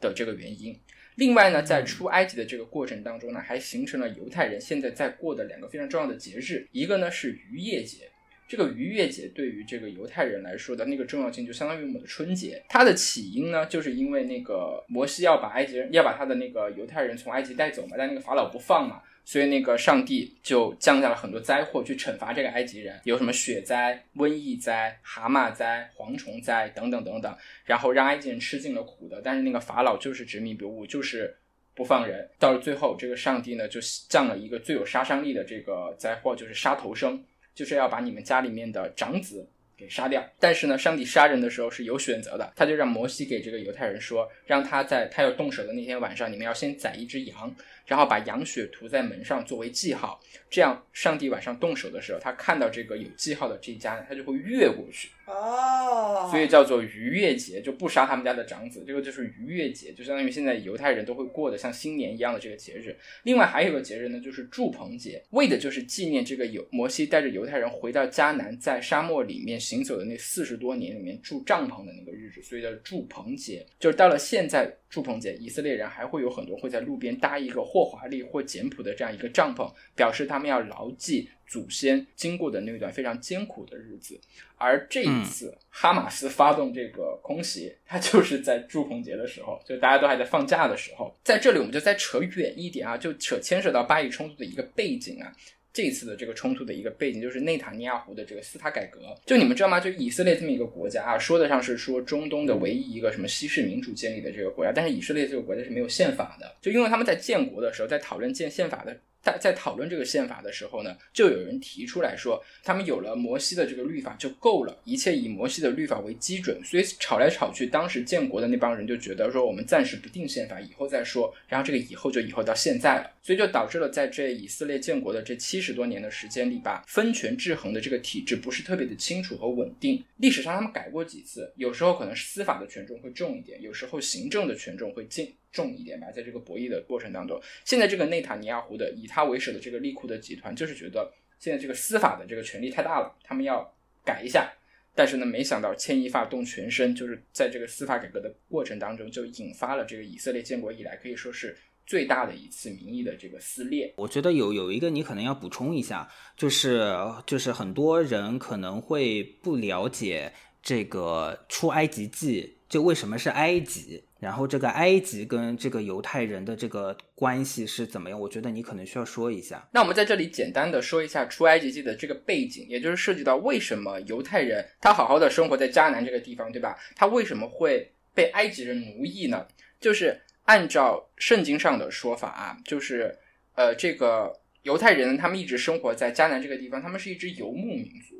[0.00, 0.78] 的这个原因。
[1.14, 8.10] 另外呢，在出埃及的这个过程当中呢，还形成了犹太人现在在过的两个非常重要的节日，一个呢是逾越节。
[8.48, 12.62] 这个逾越节对于这个犹太人来说的那个重要性，就相当于我们的春节。
[12.68, 29.20] 它的起因呢，就是因为那个摩西要把埃及人要把他的那个犹太人从埃及带走嘛，但那个法老不放嘛，所以那个上帝就降下了很多灾祸去惩罚这个埃及人，有什么雪灾、瘟疫灾、蛤蟆灾、蝗虫灾等等等等，然后让埃及人吃尽了苦的。
[29.24, 31.36] 但是那个法老就是执迷不悟，就是
[31.74, 32.28] 不放人。
[32.38, 37.22] 到了最后，这个上帝呢就降了一个最有杀伤力的这个灾祸，就是杀头生。
[37.56, 40.24] 就是要把你们家里面的长子给杀掉。
[40.38, 47.52] 但是呢，上帝杀人的时候是有选择的，他就让摩西给这个犹太人说，让他在他要动手的那天晚上，你们要先宰一只羊，
[47.86, 50.20] 然后把羊血涂在门上作为记号。
[50.48, 55.10] 这样，上帝晚上动手的时候，他看到这个有记号的这一家呢，他就会越过去。
[55.26, 62.96] 哦，所以叫做逾越节，就不杀他们家的长子，这个就是逾越节，就相当于现在犹太人都会过的像新年一样的这个节日。
[63.24, 73.66] 另外还有一个节日呢，就是祝棚节，为的就是纪念这个犹摩西带着犹太人回到迦南，在沙漠里面行走的那四十多年里面住帐篷的那个日子，所以叫祝棚节。
[73.80, 84.18] 就是到了现在祝棚节，以色列人还会有很多会在路边搭一个或华丽或简朴的这样一个帐篷，表示他们要牢记祖先经过的那段非常艰苦的日子。
[84.56, 91.14] 而这一次，哈马斯发动这个空袭，它就是在祝棚节的时候，就大家都还在放假的时候。
[91.22, 95.30] 在这里，我们就再扯远一点啊，就扯牵扯到巴以冲突的一个背景啊。
[95.76, 99.14] 这次的这个冲突的一个背景就是内塔尼亚胡的这个司法改革。
[99.26, 99.78] 就你们知道吗？
[99.78, 106.56] 就以色列这么一个国家啊，说得上是说中东的唯一一个什么西式民主建立的这个国家，但是以色列这个国家是没有宪法的。
[106.62, 108.96] 就因为他们在建国的时候，在讨论建宪法的。
[109.26, 121.34] 在在讨论这个宪法的时候呢，就有人提出来说，他们有了摩西的这个律法就够了，一切以摩西的律法为基准，所以吵来吵去，当时建国的那帮人就觉得说，我们暂时不定宪法，以后再说。
[121.48, 130.04] 然后这个以后就以后到现在了，所以就导致了在这以色列建国的这七十多年的时间里吧，分权制衡的这个体制不是特别的清楚和稳定。
[130.18, 144.52] 历史上他们改过几次，有时候可能是司法的权重会重一点，有时候行政的权重会轻重一点吧，在这个博弈的过程当中，现在这个内塔尼亚胡的以他为首的这个利库的集团，就是觉得现在这个司法的这个权力太大了，他们要改一下。
[144.94, 153.92] 但是呢，没想到牵一发动全身，就是在这个司法改革的过程当中，就引发了这个以色列建国以来可以说是最大的一次民意的这个撕裂。
[153.98, 156.90] 我觉得有有一个你可能要补充一下，就是
[157.26, 160.32] 就是很多人可能会不了解
[160.66, 168.18] 这个出埃及记就为什么是埃及，然后这个埃及跟这个犹太人的这个关系是怎么样？
[168.18, 169.68] 我觉得你可能需要说一下。
[169.72, 176.76] 那我们在这里简单的说一下出埃及记的这个背景，也就是涉及到为什么犹太人他好好的生活在迦南这个地方，对吧？
[176.96, 179.46] 他为什么会被埃及人奴役呢？
[179.80, 183.16] 就是按照圣经上的说法啊，就是
[183.54, 184.32] 呃，这个
[184.64, 188.16] 犹太人他们一直生活在迦南这个地方，他们是一支游牧民族。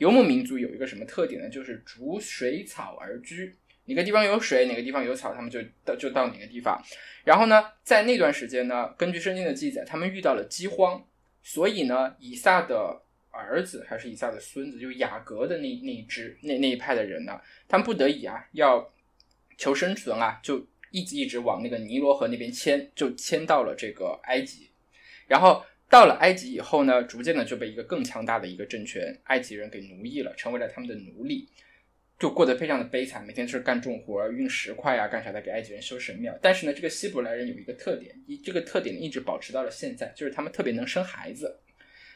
[0.00, 1.48] 游牧民族有一个什么特点呢？
[1.50, 6.82] 就是逐水草而居，哪个地方有水，哪个地方有草，他们就到就到哪个地方。
[7.22, 11.06] 然后呢，在那段时间呢，根据圣经的记载，他们遇到了饥荒，
[11.42, 18.90] 所以呢，以撒的儿子还是以撒的孙子，就雅各的那那一支那那一派的人呢，他们不得已啊，要
[19.58, 24.70] 求生存啊，就一直一直往那个尼罗河那边迁，就迁到了这个埃及。
[25.26, 31.48] 然后到了埃及以后呢，逐渐的就被一个更强大的一个政权埃及人给奴役了，成为了他们的奴隶。
[32.16, 36.38] 就过得非常的悲惨，每天就是干重活、运石块啊，干啥的，给埃及人修神庙。
[36.40, 41.58] 但是呢，这个希伯来人有一个特点，一这个特点一直保持到了现在，就是他们特别能生孩子。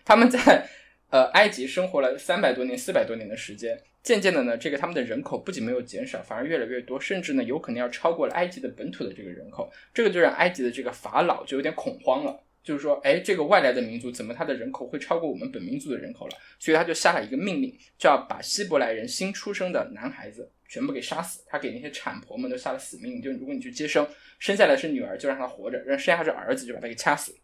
[0.05, 0.69] 他们在
[1.09, 9.73] 呃埃及生活了三百多年、四百多年的时间，渐渐的呢，这个他们的人口不仅没有减少，反而越来越多，甚至呢，有可能要超过了埃及的本土的这个人口。
[9.95, 12.45] 这个就让埃及的这个法老就有点恐慌了。
[12.65, 16.37] 就是说，哎，这个外来的民族怎么他的人口会超过我们本民族的人口了？
[16.59, 21.45] 所以他就下了一个命令，就要把希伯来人新出生的男孩子全部给杀死。
[21.47, 27.37] 他给那些产婆们都下了死命令，就如果你去接生，生下来是女儿就让她活着，让生下是儿子就把他给掐死。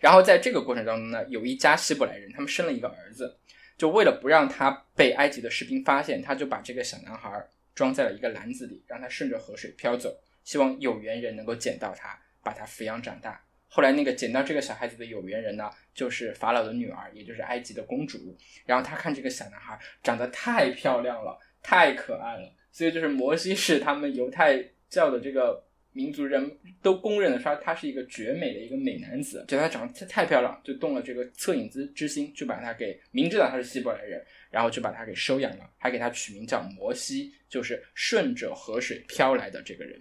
[0.00, 3.38] 然后在这个过程当中呢，有一家希伯来人，他们生了一个儿子，
[3.78, 7.30] 就为了不让他被埃及的士兵发现，他就把这个小男孩
[7.76, 13.40] 装在了一个篮子里，让他顺着河水飘走，希望有缘人能够捡到他，把他抚养长大。
[13.76, 18.34] 后来那个捡到这个小孩子的有缘人呢，就是法老的女儿，也就是埃及的公主。
[18.64, 25.62] 然后他看这个小男孩长得太漂亮了，太可爱了，所以就是摩西是他们犹太教的这个
[25.92, 40.00] 民族人都公认的说他是一个绝美的一个美男子，觉得他长得太太漂亮，就动了这个恻隐之之心，就把他给明知道他是希伯来人，然后就把他给收养了，还给他取名叫摩西，就是顺着河水飘来的这个人。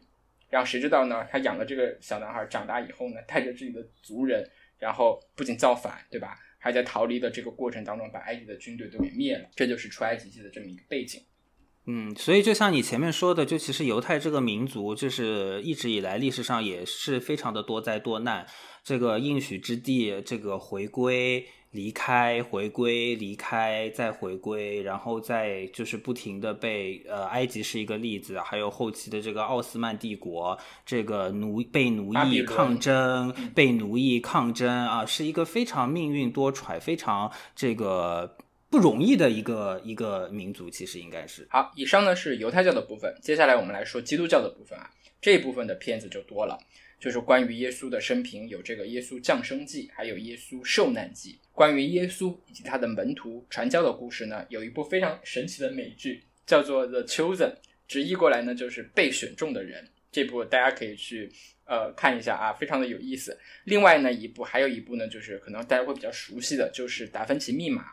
[0.50, 1.26] 然后谁知道呢？
[1.32, 6.38] 他养了这个小男孩，长大以后呢，带着自己的族人，然后不仅造反，对吧？
[6.58, 9.48] 还在逃离的这个过程当中，把埃及的军队都给灭了。
[9.56, 11.22] 这就是出埃及记的这么一个背景。
[11.88, 18.48] 嗯，所以就像你前面说的，就其实犹太这个民族，就是一直以来历史上也是非常的多灾多难。
[18.84, 38.38] 这个应许之地，这个回归、离开、回归、离开、再回归，然后再就是不停的被呃，埃及是一个例子，还有后期的这个奥斯曼帝国，这个奴被奴役、抗争、被奴役、抗争啊，是一个非常命运多舛、非常这个
[38.70, 41.46] 不容易的一个一个民族，其实应该是。
[41.52, 44.90] 好，以上呢是犹太教的部分，接下来我们来说基督教的部分啊。
[45.22, 46.60] 这一部分的片子就多了，
[47.00, 51.40] 就是关于耶稣的生平，有这个耶稣降生记，还有耶稣受难记。
[51.56, 57.52] 关于耶稣以及他的门徒传教的故事呢，有一部非常神奇的美剧，叫做《The Chosen》，
[57.88, 59.88] 直译过来呢就是被选中的人。
[60.12, 61.32] 这部大家可以去
[61.66, 63.38] 呃看一下啊，非常的有意思。
[63.64, 67.84] 另外呢，一部还有一部呢，就是可能大家会比较熟悉的，就是《达芬奇密码》。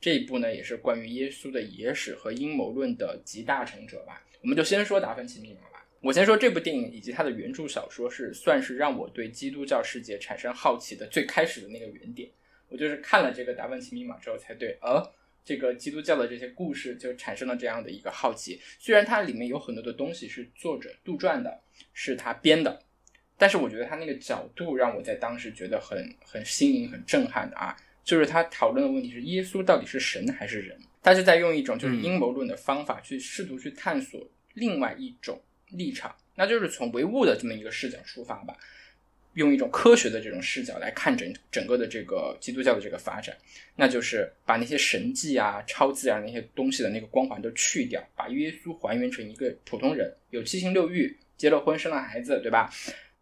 [0.00, 4.24] 这一部呢，也是关于耶稣的野史和阴谋论的集大成者吧。
[4.42, 5.86] 我们就先说《达芬奇密码》吧。
[6.00, 12.28] 我先说这部电影以及它的原著小说是算是让我对基督教世界产生好奇的最开始的那个原点。
[12.74, 15.00] 我就是看了这个《达芬奇密码》之后，才对呃
[15.44, 18.60] 这个基督教的这些故事就产生了这样的一个好奇。
[18.80, 22.82] 虽然它里面有很多的东西是作者杜撰的，是他编的，
[23.38, 27.76] 但是我觉得他那个角度让我在当时觉得很很新颖、很震撼的啊。
[28.02, 30.76] 就是他讨论的问题是耶稣到底是神还是人？
[31.00, 34.20] 他是在用一种就是阴谋论的方法去试图去探索
[34.54, 38.56] 另外一种立场，那就是从唯物的这么一个视角出发吧，
[39.34, 43.36] 用一种科学的这种视角来看整整个的这个基督教的这个发展，
[43.76, 52.70] 那就是把那些神迹啊、超自然那些东西的那个光环都去掉，把耶稣还原成一个普通人，有七情六欲，结了婚，生了孩子，对吧？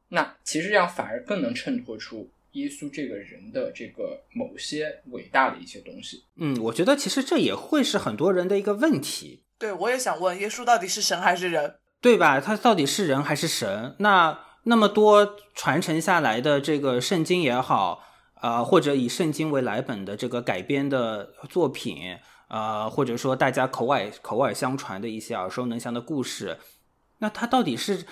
[0.09, 6.23] 那其实这样反而更能衬托出耶稣这个人的这个某些伟大的一些东西。
[6.37, 11.77] 嗯，我觉得其实这也会是很多人的一个问题，对我也想问，耶稣到底是神还是人？
[12.03, 12.41] 对吧？
[12.41, 13.95] 他到底是人还是神？
[14.01, 18.03] 那那么多传承下来的这个圣经也好，
[18.35, 22.17] 啊、或者以圣经为来本的这个改编的作品，
[22.49, 26.59] 啊，或者说大家口耳口耳相传的一些耳熟能详的故事，
[27.19, 28.07] 那它到底是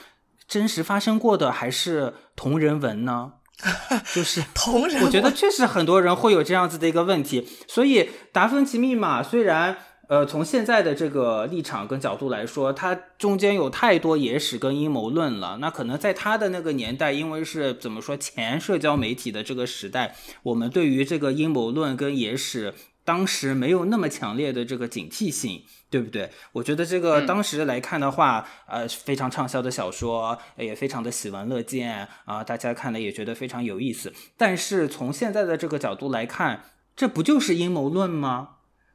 [0.49, 3.35] 真实发生过的，还是同人文呢？
[4.15, 9.77] 就是同人，我觉得确实很多人会有这样子的一个问题，所以《达芬奇密码》虽然
[10.11, 15.59] 呃从现在的这个立场跟角度来说，它中间有太多野史跟阴谋论了。
[15.61, 25.63] 那可能在他的那个年代，因为是怎么说前社交媒体的这个时代，我们对于这个阴谋论跟野史当时没有那么强烈的这个警惕性。
[25.93, 26.31] 对不对？
[26.53, 34.13] 我觉得这个当时来看的话，呃，非常畅销的小说，也非常的喜闻乐见啊，大家看了也觉得非常有意思。
[34.37, 36.63] 但是从现在的这个角度来看，
[36.95, 38.51] 这不就是阴谋论吗？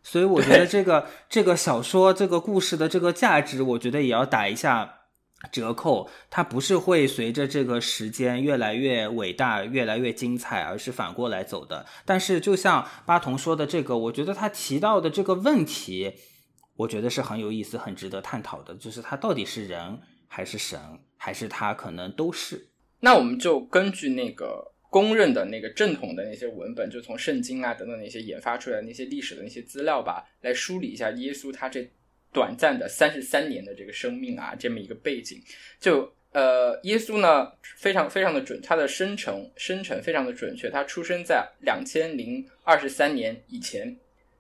[0.06, 5.00] 所以我觉得这个这个小说这个故事的这个价值，我觉得也要打一下
[5.52, 6.08] 折扣。
[6.30, 11.86] 它不是会随着这个时间越来越伟大、越来越精彩，而是反过来走的。
[12.06, 16.14] 但是就像巴童说的这个，我觉得他提到的这个问题。
[16.78, 19.98] 我觉得是很有意思、很值得探讨的，就是他到底是人
[20.28, 20.78] 还是神，
[21.16, 22.68] 还是他可能都是？
[23.00, 31.86] 那我们就根据那个公认的那个正统的那些文本，就从圣经啊等等那些研发出来的那些历史的那些资料吧，来梳理一下耶稣他这
[32.32, 35.38] 短暂的三十三年的这个生命啊这么一个背景。
[35.82, 43.98] 就呃，耶稣呢非常非常的准，他的生辰生辰非常的准确，他出生在两千零二十三年以前。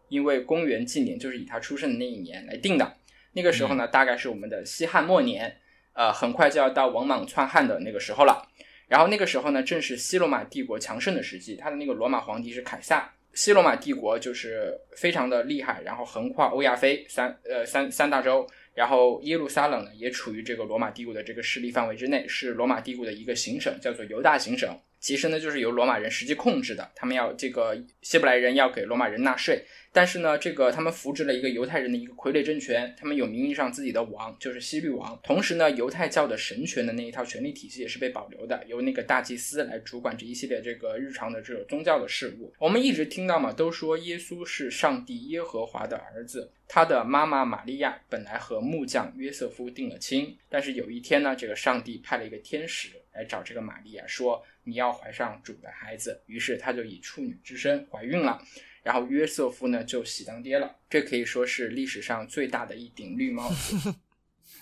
[0.07, 2.95] 因为公元纪年就是以他出生的那一年来定的，
[3.33, 5.57] 那个时候呢，大概是我们的西汉末年，
[5.93, 8.47] 呃，很快就要到王莽篡汉的那个时候了。
[8.87, 13.11] 然后那个时候呢，正是西罗马帝国强盛的时期，他的那个罗马皇帝是凯撒。
[13.33, 24.79] 西罗马帝国就是非常的厉害，然后横跨欧亚非三呃三三大洲，然后耶路撒冷呢也处于这个罗马帝国的这个势力范围之内，是罗马帝国的一个行省，叫做犹大行省。
[25.01, 29.65] 其实呢，就是由罗马人实际控制的，他们要这个希伯来人要给罗马人纳税。
[29.95, 35.17] 但是呢，这个他们扶植了一个犹太人的一个傀儡政权，他们有名义上自己的王，就是希律王。
[35.23, 42.53] 同时呢，犹太教的神权的那一套权力体系也是被保留的，由那个大祭司来主管这一系列这个日常的这种宗教的事务。
[42.59, 58.43] 我们一直听到嘛，都说耶稣是上帝耶和华的儿子，他的妈妈玛利亚本来和木匠约瑟夫定了亲，但是有一天呢，这个上帝派了一个天使来找这个玛利亚，说你要怀上主的孩子，于是他就以处女之身怀孕了。
[58.85, 63.95] 然后约瑟夫呢就喜当爹了，这可以说是历史上最大的一顶绿帽子。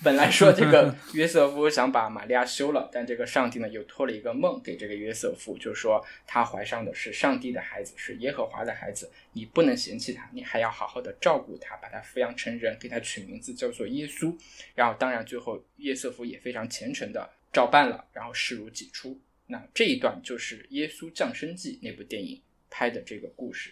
[0.02, 14.34] 本来说这个 约瑟夫想把玛利亚休了，但这个上帝呢又托了一个梦给这个约瑟夫，就说他怀上的是上帝的孩子，是耶和华的孩子，你不能嫌弃他，你还要好好的照顾他，把他抚养成人，给他取名字叫做耶稣。
[14.74, 19.20] 然后当然最后约瑟夫也非常虔诚的照办了，然后视如己出。
[19.48, 23.72] 那这一段就是《耶稣降生记》那部电影拍的这个故事。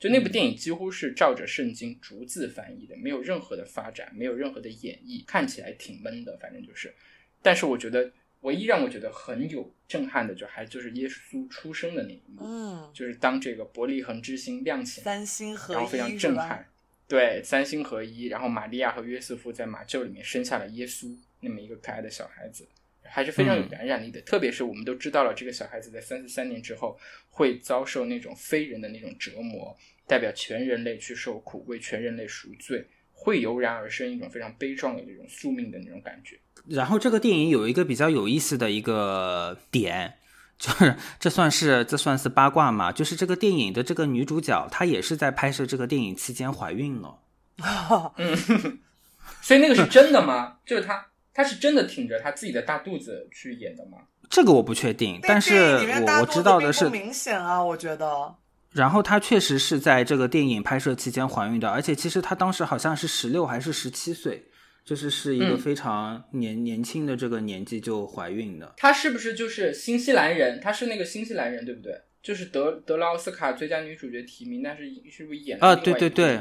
[0.00, 6.94] 就那部电影几乎是照着圣经逐字翻译的，没有任何的发展，没有任何的演绎，看起来挺闷的，反正就是。
[7.42, 16.66] 但是我觉得唯一让我觉得很有震撼的，就还就是耶稣出生的那一幕，嗯，就是当这个伯利恒之星亮起来，三星合一，然后非常震撼，
[17.06, 22.66] 对，三星合一，然后玛利亚和约瑟夫在马厩里面生下了耶稣，那么一个可爱的小孩子。
[23.10, 26.96] 还是非常有感染力的，特别是我们都知道了，这个小孩子在三十三年之后
[27.28, 36.38] 会遭受那种非人的那种折磨，代表全人类去受苦，为全人类赎罪，会油然而生一种非常悲壮的这种宿命的那种感觉。
[36.68, 40.14] 然后这个电影有一个比较有意思的一个点，
[40.58, 42.92] 就是 这算是这算是八卦嘛？
[42.92, 47.18] 就是这个电影的这个女主角，她也是在拍摄这个电影期间怀孕了。
[48.16, 48.36] 嗯，
[49.42, 50.58] 所以那个是真的吗？
[50.64, 51.09] 就是她。
[51.32, 53.98] 他是真的挺着他自己的大肚子去演的吗？
[54.28, 58.34] 这个我不确定，但是我我知道的是明显啊，我觉得。
[58.72, 64.44] 然后他确实是在这个电影拍摄期间怀孕的，而且其实他当时好像是十六还是十七岁，
[64.84, 68.72] 就是是一个非常年年轻的这个年纪就怀孕的。
[68.76, 70.60] 他是不是就是新西兰人？
[70.60, 71.92] 他是那个新西兰人对不对？
[72.22, 75.74] 就是得得了奥斯卡最佳女主角提名，但是是不是演啊？
[75.74, 76.40] 对对对，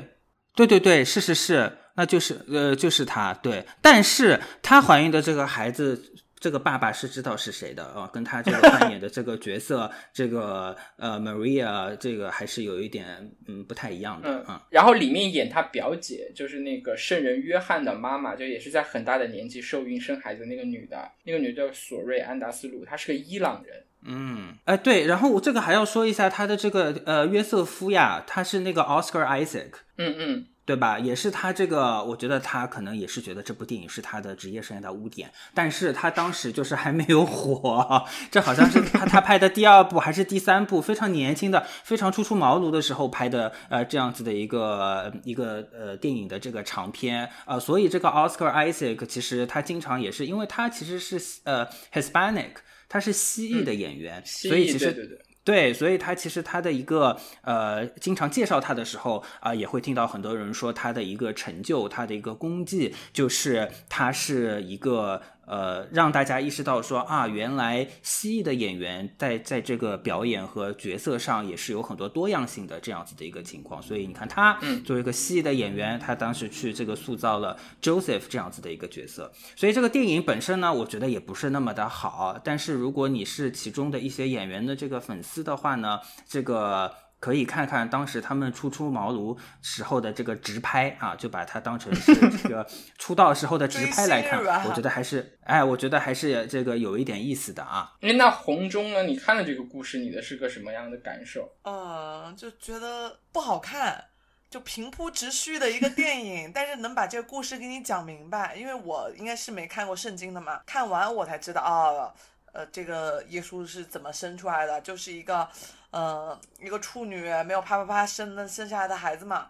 [0.55, 1.71] 对对对，是是是。
[1.95, 6.01] 那就是呃，就是她对，但是她怀孕的这个孩子，
[6.39, 8.09] 这个爸爸是知道是谁的啊？
[8.13, 14.65] 跟她这个扮演的这个角色，这个呃，Maria 这个还是有一点嗯不太一样的啊。
[14.69, 23.83] 然后里面演她表姐，就是那个圣人约翰的妈妈，就也是在很大的年纪受孕生孩子那个女的，那个女的叫索瑞安达斯鲁，她是个伊朗人。
[24.03, 29.71] 嗯，哎对，然后我这个还要说一下他的这个呃约瑟夫呀，他是那个 Oscar Isaac。
[29.97, 30.45] 嗯嗯。
[30.69, 30.99] 对吧？
[30.99, 52.51] 也是他这个，我觉得他可能也是觉得这部电影是他的职业生涯的污点，但是他当时就是还没有火，这好像是 他他拍的第二部还是第三部，非常年轻的、非常初出茅庐的时候拍的，呃，这样子的一个一个呃电影的这个长片，呃，所以这个 Oscar Isaac 其实他经常也是，因为他其实是呃 Hispanic，
[52.89, 73.81] 他是西裔的演员，蜥所以其实对对对，对，所以他其实他的一个呃，经常介绍他的时候啊、也会听到很多人说他的一个成就，他的一个功绩，就是他是一个呃，让大家意识到说啊，原来蜥蜴的演员在在这个表演和角色上也是有很多多样性的这样子的一个情况。
[73.81, 79.31] 所以你看他作为一个蜥蜴的演员，他当时去这个塑造了 Joseph 这样子的一个角色。
[79.55, 82.39] 所以这个电影本身呢，我觉得也不是那么的好。
[82.43, 92.65] 但是如果你是其中的一些演员的这个粉丝的话呢，这个可以看看当时他们初出茅庐时候的这个直拍啊，就把它当成是这个
[92.97, 97.93] 出道时候的直拍来看我觉得还是哎，我觉得还是这个有一点意思的啊。
[98.01, 99.03] 哎，那红中呢？
[99.03, 101.51] 你看了这个故事，你的是个什么样的感受？
[101.63, 104.05] 嗯，就觉得不好看，
[104.49, 112.13] 就平铺直叙的一个电影，但是能把这个故事给你讲明白，因为我应该是没看过圣经的嘛，看完我才知道哦，
[112.53, 115.47] 呃，这个耶稣是怎么生出来的，就是一个，
[115.91, 119.49] 呃，一个处女没有啪啪啪生的生下来的孩子嘛，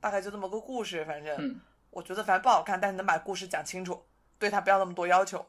[0.00, 1.60] 大概就这么个故事，反正，嗯
[1.90, 4.02] 我觉得反正不好看，但是能把故事讲清楚，
[4.38, 5.46] 对他不要那么多要求，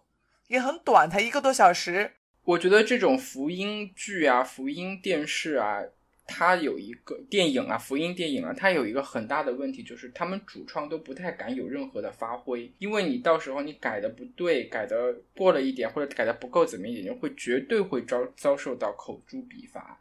[0.47, 2.13] 也很短，才一个多小时，
[2.43, 5.81] 我觉得这种福音剧啊、福音电视啊，
[6.25, 19.99] 它有一个电影啊、福音电影啊，它有一个很大的问题，就是他们主创都不太敢有任何的发挥，因为你到时候你改的不对，改的过了一点，或者改的不够怎么一点，会绝对会遭遭受到口诛笔伐。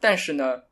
[0.00, 0.62] 但是呢，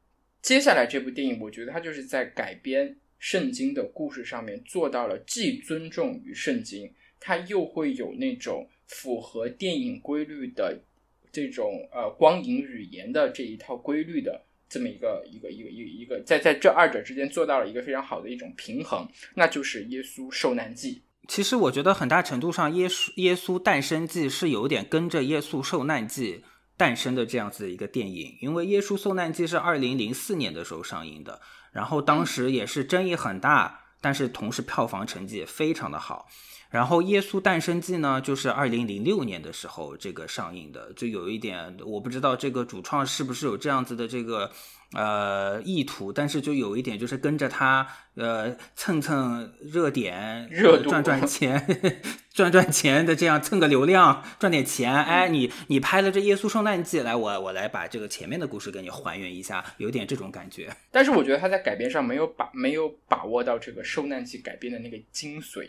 [0.43, 10.79] 接下来这部电影，我觉得它就是在改编圣经的故事上面做到了既尊重于圣经，它又会有那种符合电影规律的
[11.33, 21.03] 这种呃光影语言的这一套规律的这么一个一个一个一一个，在在这二者之间做到了一个非常好的一种平衡，那就是耶稣受难记。
[21.27, 26.45] 其实我觉得很大程度上，耶稣耶稣诞生记是有点跟着耶稣受难记
[26.77, 31.41] 诞生的这样子的一个电影，因为耶稣受难记是二零零四年的时候上映的，
[31.73, 36.29] 然后当时也是争议很大，但是同时票房成绩也非常的好。
[36.71, 44.51] 然后《耶稣诞生记》呢，就是二零零六年的时候这个上映的，就有一点我不知道这个主创是不是有这样子的这个
[44.93, 51.65] 呃意图，但是就有一点就是跟着他呃蹭蹭热点、热度赚赚钱、
[52.35, 54.93] 赚赚钱的这样蹭个流量，赚点钱。
[54.93, 60.69] 哎，你你拍了这《耶稣受难记》来，我我来把这个前面的故事给你还原一下，有点这种感觉。
[60.91, 65.69] 但是我觉得他在改编上没有把没有把握到这个受难记改编的那个精髓。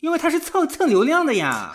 [0.00, 1.72] 因为他是蹭蹭流量的呀，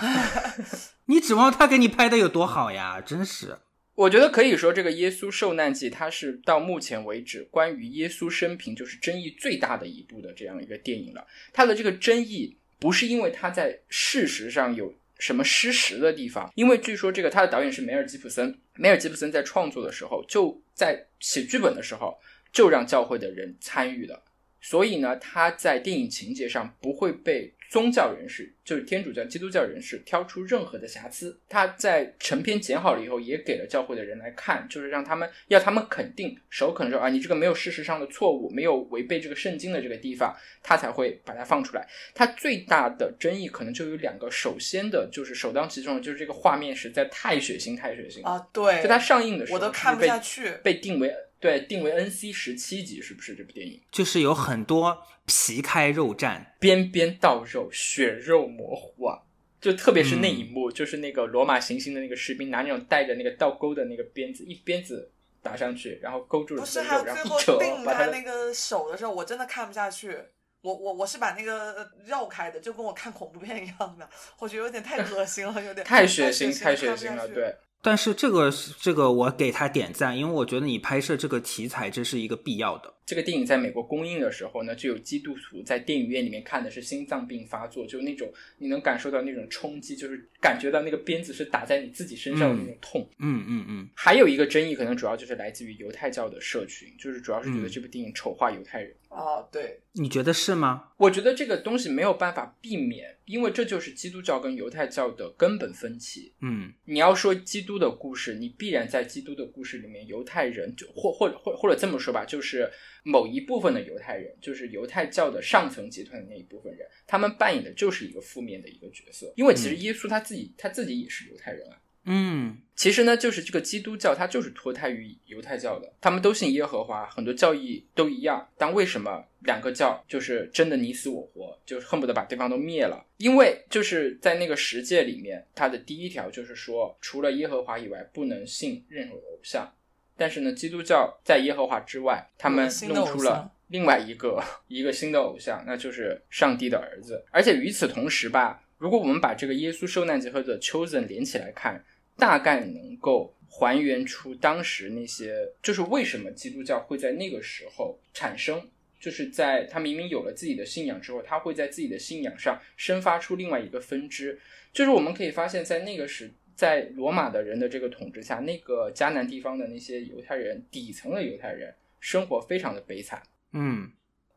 [1.07, 3.01] 你指望他给你拍的有多好呀？
[3.01, 3.57] 真是。
[3.95, 11.25] 我觉得可以说，这个《耶稣受难记》它是到目前为止关于耶稣生平就是争议最大的一部的这样一个电影了。
[11.51, 22.17] 它的这个争议不是因为他在事实上有什么失实的地方，因为据说这个他的导演是梅尔吉普森，梅尔吉普森在创作的时候就在写剧本的时候
[22.53, 24.23] 就让教会的人参与了，
[24.61, 31.39] 所以呢，他在电影情节上不会被宗教人士，就是天主教、基督教人士挑出任何的瑕疵。
[31.47, 41.87] 他在成片剪好了以后，也给了教会的人来看，就是让他们要他们肯定，首肯说啊，你这个没有事实上的错误，没有违背这个圣经的这个地方，他才会把它放出来。
[42.15, 48.23] 他最大的争议可能就有两个，首先的就是首当其冲的就是这个画面实在太血腥，太血腥。
[48.23, 50.49] 啊，对，就它上映的时候，我都看不下去。
[50.63, 53.79] 被定为对定为 NC 十七级，是不是这部电影？
[53.91, 59.21] 就是有很多皮开肉绽，边边到肉，血肉模糊啊！
[59.61, 65.11] 就特别是那一幕，就是那个罗马行刑的那个士兵拿那种带着那个倒钩的那个鞭子，一鞭子
[65.43, 70.17] 打上去，然后勾住了不是还有最后然后一扯，定把他他那个手的时候，我真的看不下去。
[70.61, 74.09] 我我我是把那个绕开的，就跟我看恐怖片一样的，
[74.39, 77.27] 我觉得有点太恶心了，有点太血腥，太血腥了。
[77.27, 77.55] 对。
[77.81, 82.93] 但是这个这个我给他点赞，因为我觉得你拍摄这个题材这是一个必要的。
[83.05, 93.09] 这个电影在美国公映的时候呢，就有基督徒在电影院里面看的是心脏病发作，就那种你能感受到那种冲击，就是感觉到那个鞭子是打在你自己身上的那种痛。
[93.17, 98.93] 嗯嗯嗯，还有一个争议，可能主要就是来自于犹太教的社群，就是主要是觉得嗯这部电影丑化犹太人。
[99.09, 100.89] 哦，对，你觉得是吗？
[100.97, 106.33] 我觉得这个东西没有办法避免，因为这就是基督教跟犹太教的根本分歧。
[106.41, 112.67] 嗯你要说基督的故事，你必然在基督的故事里面，犹太人就或或或或者这么说吧，就是
[113.03, 119.31] 某一部分的犹太人，就是犹太教的上层集团的那一部分人，他们扮演的就是一个负面的一个角色。
[119.37, 121.79] 因为其实耶稣他自己、他自己也是犹太人啊。
[122.11, 128.49] 嗯其实呢，就是这个基督教，它就是脱胎于犹太教的，他们都信耶和华，很多教义都一样。
[128.57, 133.05] 但为什么两个教就是真的你死我活，就恨不得把对方都灭了？
[133.17, 139.69] 因为就是在那个十诫里面，它的第一条就是说，除了耶和华以外，不能信任何偶像。
[140.15, 147.25] 但是呢，基督教在耶和华之外，他们弄出了另外一个一个新的偶像，那就是上帝的儿子。
[147.29, 151.83] 而且与此同时吧，如果我们把这个耶稣受难节和 The Chosen 连起来看，
[152.19, 164.37] 大概能够还原出当时那些，就是为什么基督教会在那个时候产生，就是在他明明有了自己的信仰之后，他会在自己的信仰上生发出另外一个分支。
[164.71, 173.23] 就是我们可以发现，在那个时，在罗马的人的这个统治下，那个迦南地方的那些犹太人，底层的犹太人生活非常的悲惨。
[173.53, 173.89] 嗯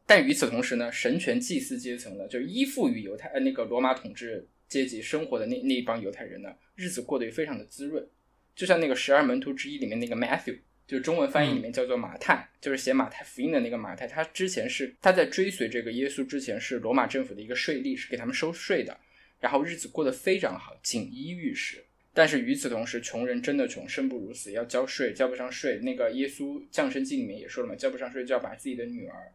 [0.07, 8.09] 但与此同时呢，神权祭祀阶层呢，就是依附于犹太呃那个罗马统治阶级生活的那那一帮犹太人呢，日子过得也非常的滋润。
[8.57, 18.99] 就像那个十二门徒之一里面那个 Matthew，就是中文翻译里面叫做马太，就是写马太福音的那个马太，他之前是他在追随这个耶稣之前是罗马政府的一个税吏，是给他们收税的，
[19.41, 21.85] 然后日子过得非常好，锦衣玉食。
[22.15, 25.79] 但是与此同时，穷人真的穷，生不如死，要交税，交不上税。
[25.79, 29.33] 那个耶稣降生记里面也说了嘛，交不上税就要把自己的女儿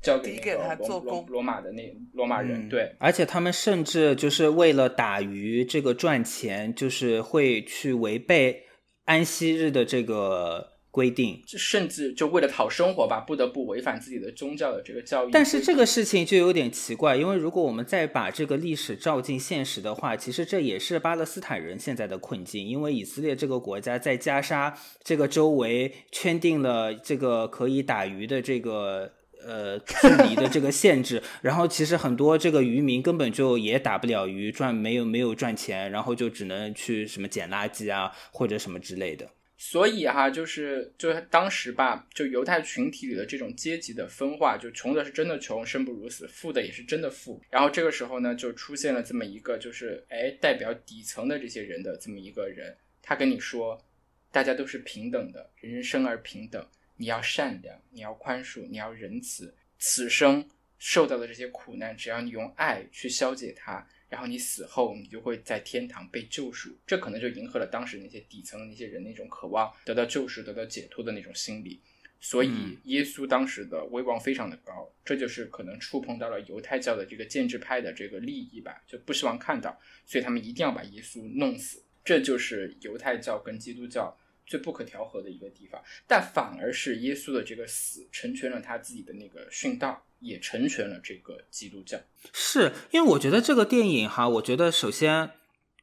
[0.00, 1.82] 交给给他做工罗罗马的那
[2.12, 2.66] 罗马人。
[2.66, 8.64] 嗯对，而且他们甚至就是为了打鱼这个赚钱，就是会去违背
[9.04, 11.42] 安息日的这个规定。
[11.46, 15.30] 这甚至就为了讨生活吧，不得不违反自己的宗教的这个教义。
[15.32, 29.12] 但是这个事情就有点奇怪，因为如果我们再把这个历史照进现实的话，其实这也是巴勒斯坦人现在的困境，因为以色列这个国家在加沙这个周围圈定了这个可以打鱼的这个。
[29.44, 39.30] 呃，距离的这个限制， 然后其实很多这个渔民根本就也打不了鱼，赚没有没有赚钱，然后就只能去什么捡垃圾啊，或者什么之类的。
[39.60, 47.42] 所以哈，就是就是当时吧，就犹太群体里的这种阶级的分化，就穷的是真的穷，生不如死；富的也是真的富。
[47.50, 53.76] 然后这个时候呢，就出现了这么一个，就是哎，代表底层的这些人的这么一个人，他跟你说，
[54.30, 56.64] 大家都是平等的，人人生而平等，
[56.98, 59.54] 你要善良，你要宽恕，你要仁慈。
[59.78, 60.46] 此生
[60.78, 66.76] 受到的这些苦难，只要你用爱去消解它，然后你死后你就会在天堂被救赎。
[66.86, 71.80] 这可能就迎合了当时那些底层的那些人那种渴望得到救赎、得到解脱的那种心理。
[72.20, 81.80] 所以嗯耶稣当时的威望非常的高，这就是可能触碰到了犹太教的这个建制派的这个利益吧，就不希望看到，所以他们一定要把耶稣弄死。
[82.04, 84.18] 这就是犹太教跟基督教
[84.48, 91.98] 最不可调和的一个地方，但反而是耶稣的这个死成全了他自己的那个殉道，也成全了这个基督教。
[92.32, 95.30] 是因为我觉得这个电影哈，我觉得首先，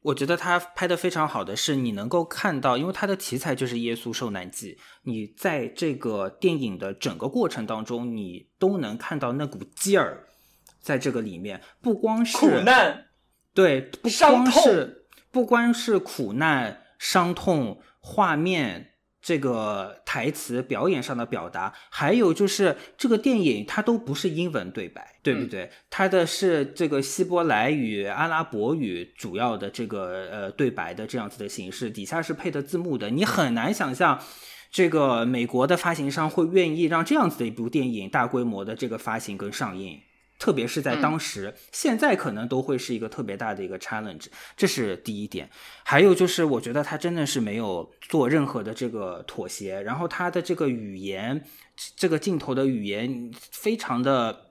[0.02, 10.28] 我觉得他拍的非常好的是，你能够看到，因为他的题材就是耶稣受难记，你在这个电影的整个过程当中，你都能看到那股劲儿，
[10.82, 13.06] 在这个里面，不光是苦难，
[13.54, 18.92] 对，不光是不光是苦难、伤痛、画面。
[19.28, 25.72] 这个台词表演上的表达，还有就是这个电影它都不是英文对白，对不嗯对？
[25.90, 34.22] 它的是这个希伯来语、阿拉伯语主要的这个呃对白的这样子的形式，底下是配的字幕的，你很难想象。
[34.70, 40.00] 这个美国的发行商会愿意让这样子的一部电影大规模的这个发行跟上映，
[40.46, 45.50] 特别是在当时，现在可能都会是一个特别大的一个 challenge，这是第一点。
[45.84, 51.44] 还有就是，我觉得他真的是没有做任何的这个妥协，然后他的这个语言，
[51.96, 54.44] 这个镜头的语言非常的。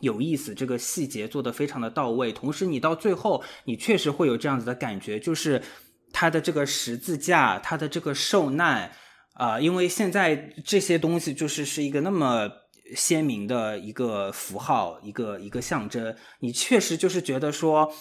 [0.00, 5.62] 有意思，这个细节做得非常的到位，同时你到最后，你确实会有这样子的感觉，就是
[6.12, 8.90] 他的这个十字架，他的这个受难，
[9.34, 10.34] 啊、因为现在
[10.64, 12.50] 这些东西就是是一个那么
[12.94, 17.92] 鲜明的一个符号，一个一个象征，你确实就是觉得说，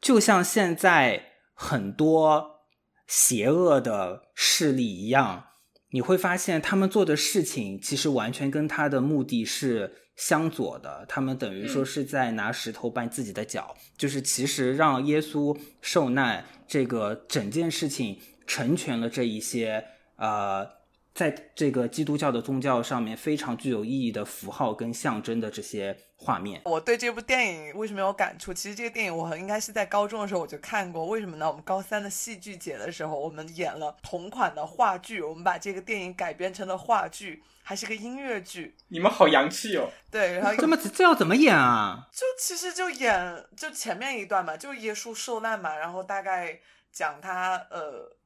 [0.00, 2.60] 就像现在很多
[3.06, 5.46] 邪恶的势力一样，
[5.90, 11.04] 你会发现他们做的事情其实完全跟他的目的是相左的。
[11.08, 19.84] 他们等于说是在拿石头绊自己的脚，就是其实让耶稣受难这个整件事情成全了这一些
[20.16, 20.77] 呃
[21.18, 26.62] 在这个基督教的宗教上面非常具有意义的符号跟象征的这些画面。
[26.64, 28.54] 我对这部电影为什么有感触？
[28.54, 31.04] 其实这个电影我应该是在高中的时候我就看过。
[31.06, 31.48] 为什么呢？
[31.48, 38.76] 我们高三的戏剧节的时候，我们演了同款的话剧，我们把这个电影改编成了话剧，还是个音乐剧。
[38.86, 39.90] 你们好洋气哦！
[40.12, 42.06] 对，然后这么这要怎么演啊？
[42.14, 46.60] 就其实就演就前面一段嘛，就耶稣受难嘛，然后大概
[46.92, 48.16] 讲他呃，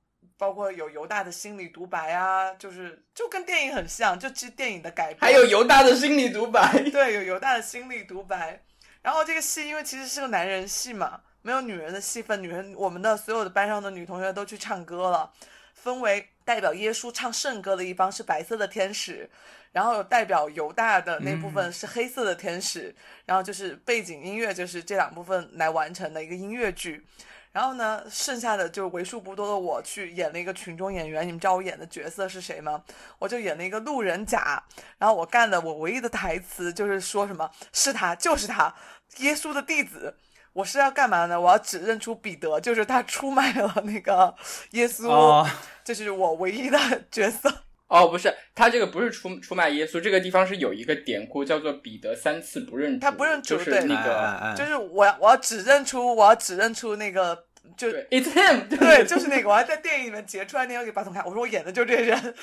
[0.43, 5.21] 包括有犹大的心理独白啊，就是就跟电影很像，就其实电影的改编。
[5.21, 8.61] 还有犹大的心理独白，对，有犹大的心理独白。
[9.03, 15.33] 然后这个戏因为其实是个男人戏嘛，没有女人的戏份，女人我们的所有的班上的女同学都去唱歌了，
[15.75, 19.31] 分为代表耶稣唱圣歌的一方是白色的天使，
[19.71, 22.93] 然后有代表犹大的那部分是黑色的天使，
[23.27, 27.07] 然后就是背景音乐就是这两部分来完成的一个音乐剧。
[27.53, 31.27] 然后呢，剩下的就为数不多的我去演了一个群众演员。
[31.27, 32.83] 你们知道我演的角色是谁吗？
[33.19, 34.63] 我就演了一个路人甲。
[34.99, 38.75] 然后我干的我唯一的台词就是说什么是他，就是他，
[39.19, 40.17] 耶稣的弟子。
[40.55, 41.41] 我是要干嘛呢？
[41.41, 44.35] 我要指认出彼得，就是他出卖了那个
[44.73, 45.49] 耶稣，哦
[45.83, 46.79] 这是我唯一的
[47.11, 47.51] 角色。
[47.93, 57.45] 哦，不是，他这个不是出出卖耶稣，这个地方是有一个典故叫做彼得三次不认主，他不认主就是那个，哎哎哎就是我要我要指认出，我要指认出那个
[57.77, 62.35] 就对，It's him，对，就是那个，我还在电影里面截出来那个给巴总看，我说我演的就这人，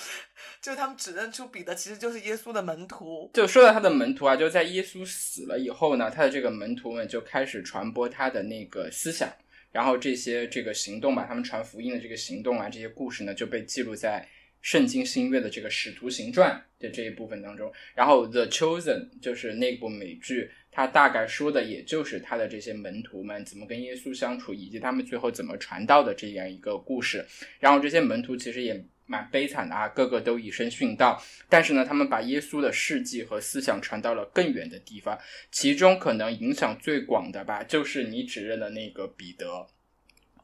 [0.62, 3.32] 就是他们指认出彼得其实就是耶稣的门徒。
[3.34, 9.28] 就说到他的门徒啊，就在耶稣死了以后呢，他的这个门徒们就开始传播他的那个思想，
[9.72, 14.28] 然后这些这个行动吧，他们传福音的这个行动啊，这些故事呢就被记录在
[14.62, 17.72] 圣经新约的这个使徒行传的这一部分当中。
[17.96, 27.26] 然后《The Chosen》就是那部美剧，它大概说的也就是他的这些门徒们怎么跟耶稣相处，以及他们最后怎么传道的这样一个故事。
[27.60, 31.22] 然后这些门徒其实也蛮悲惨的啊，个个都以身殉道。
[31.48, 35.18] 但是呢，他们把耶稣的事迹和思想传到了更远的地方，
[35.52, 39.68] 其中可能影响最广的吧，就是你指认的那个彼得，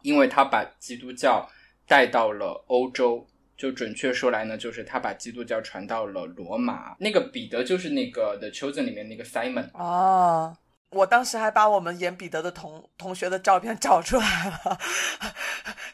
[0.01, 1.49] 因为他把基督教
[1.85, 3.27] 带到了欧洲。
[3.57, 6.95] 就准确说来呢，就是他把基督教传到了罗马。
[6.99, 9.69] 那个彼得就是那个《The Chosen》里面那个 Simon。
[9.73, 10.57] 哦，
[10.89, 14.79] 我当时还把我们演彼得的同同学的照片找出来了，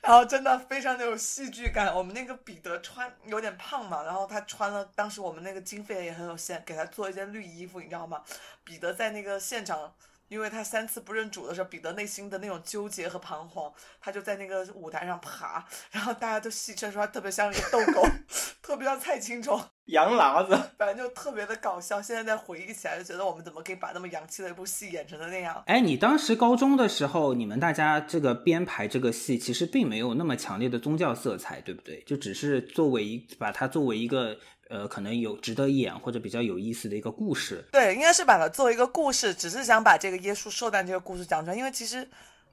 [0.01, 1.95] 然后真的非常的有戏剧感。
[1.95, 8.23] 我们那个彼得穿有点胖嘛，然后他穿了，当时我们那个经费也很有限，给他做一件绿衣服，你知道吗？
[8.63, 9.93] 彼得在那个现场。
[10.31, 13.69] 因为他三次不认主的时候，彼得内心的那种纠结和彷徨，
[13.99, 18.01] 他就在那个舞台上爬，然后大家都戏称说他特别像一个逗狗，
[18.63, 19.61] 特别像蔡青虫，
[19.91, 22.01] 洋喇子，反正就特别的搞笑。
[22.01, 25.61] 现在再回忆起来，就觉得我们怎么可以把那么洋气的一部戏演成的那样？
[25.67, 32.01] 哎，你当时高中的时候，你们大家这个编排这个戏，其实并没有那么强烈的宗教色彩，对不对？
[32.03, 34.37] 就只是作为一把它作为一个
[34.71, 37.61] 呃，可能有值得演或者比较有意思的一个故事。
[37.73, 41.55] 对，应该是把它作为一个故事，只是想把这个耶稣受难这个故事讲出来。
[41.57, 42.07] 因为其实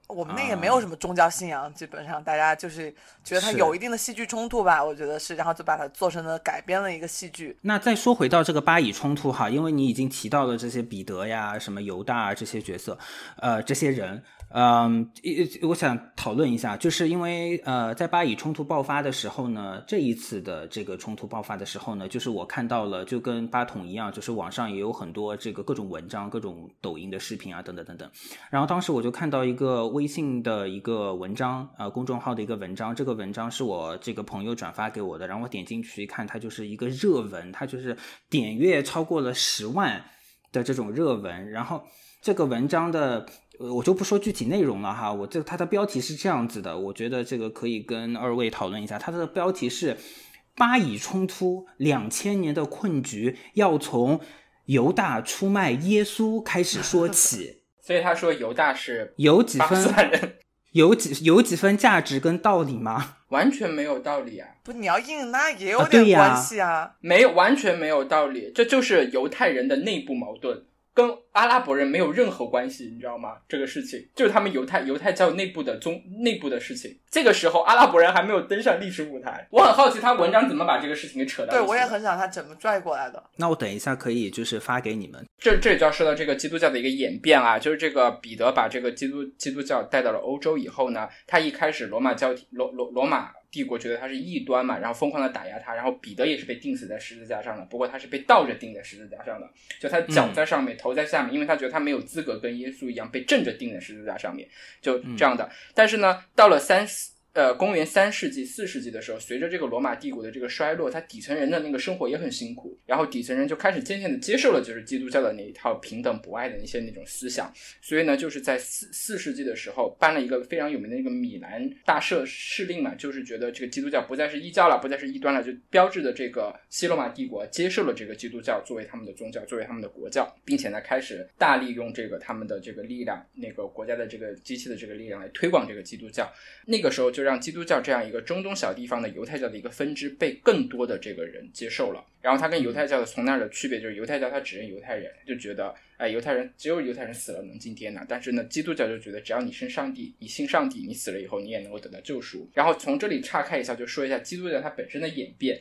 [0.08, 2.90] 我们那也没有什么宗教信仰，基本上大家就是
[3.22, 7.56] 觉得它有一定的戏剧冲突吧，我觉得是，然后就把它做成了改编了一个戏剧。
[7.62, 12.96] 那再说回到这个巴以冲突哈，因为你已经提到了这些彼得呀、什么犹大啊这些角色，
[13.36, 28.10] 呃，这些人，嗯，一我想讨论一下，就是因为呃，在巴以冲突爆发的时候呢，这一次的这个冲突爆发的时候呢，就是我看到了，就跟巴统一样，就是网上也有很多这个各种文章、各种抖音的视频啊，等等等等。
[28.48, 37.96] 然后当时我就看到一个微信的一个文章，呃，公众号的一个文章，这个文章是我这个朋友转发给我的，然后我点进去一看，它就是一个热文，它就是
[38.30, 40.04] 点阅超过了十万
[40.52, 41.82] 的这种热文，然后
[42.22, 43.26] 这个文章的。
[43.60, 48.96] 我就不说具体内容了哈，我这它的标题是这样子的，我觉得这个可以跟二位讨论一下。
[49.00, 49.96] 它的标题是
[50.54, 54.20] “巴以冲突两千年的困局要从
[54.66, 57.57] 犹大出卖耶稣开始说起”，
[57.88, 60.34] 所以他说犹大是有几分
[60.72, 63.16] 有几有几分价值跟道理吗？
[63.30, 66.96] 完全没有道理啊，不，你要硬那也有点关系啊。
[67.00, 70.64] 没有完全没有道理，这就是犹太人的内部矛盾。
[70.98, 73.36] 跟阿拉伯人没有任何关系，你知道吗？
[73.48, 76.98] 这个事情就是他们犹太犹太教内部的宗内部的事情。
[77.08, 79.46] 这个时候，阿拉伯人还没有登上历史舞台。
[79.52, 83.22] 我很好奇，他文章怎么把这个事情给扯到对，我也很想他怎么拽过来的。
[83.36, 85.24] 那我等一下可以就是发给你们。
[85.38, 99.48] 这这里就要说到这个基督教的一个演变啊，就是这个彼得把这个基督基督教带到了欧洲以后呢，他一开始罗马教罗罗罗马帝国觉得他是异端嘛，然后疯狂的打压他，然后彼得也是被钉死在十字架上的，不过他是被倒着钉在十字架上的，
[99.80, 104.48] 就他脚在上面，头在下面，因为他觉得他没有资格跟耶稣一样被正着钉在十字架上面，
[104.82, 105.50] 就这样的。
[105.74, 136.28] 但是呢，到了三四呃，公元三世纪、四世纪的时候，随着这个罗马帝国的这个衰落，它底层人的那个生活也很辛苦，然后底层人就开始渐渐的接受了就是基督教的那一套平等博爱的那些那种思想，所以呢，就是在四四世纪的时候颁了一个非常有名的那个米兰大赦敕令嘛，就是觉得这个基督教不再是异教了，不再是异端了，就标志着这个西罗马帝国接受了这个基督教作为他们的宗教，作为他们的国教，并且呢，开始大力用这个他们的这个力量，那个国家的这个机器的这个力量来推广这个基督教。
[136.66, 142.04] 那个时候就让基督教这样一个中东小地方的犹太教的一个分支被更多的这个人接受了。
[142.22, 148.04] 然后它跟犹太教的从那儿的区别就是，犹太教他只认犹太人，就觉得哎，犹太人只有犹太人死了能进天堂。
[148.08, 152.50] 但是呢，基督教就觉得只要你信上帝，你信上帝，你死了以后你也能够得到救赎。
[152.54, 155.60] 然后从这里岔开一下，就说一下基督教它本身的演变。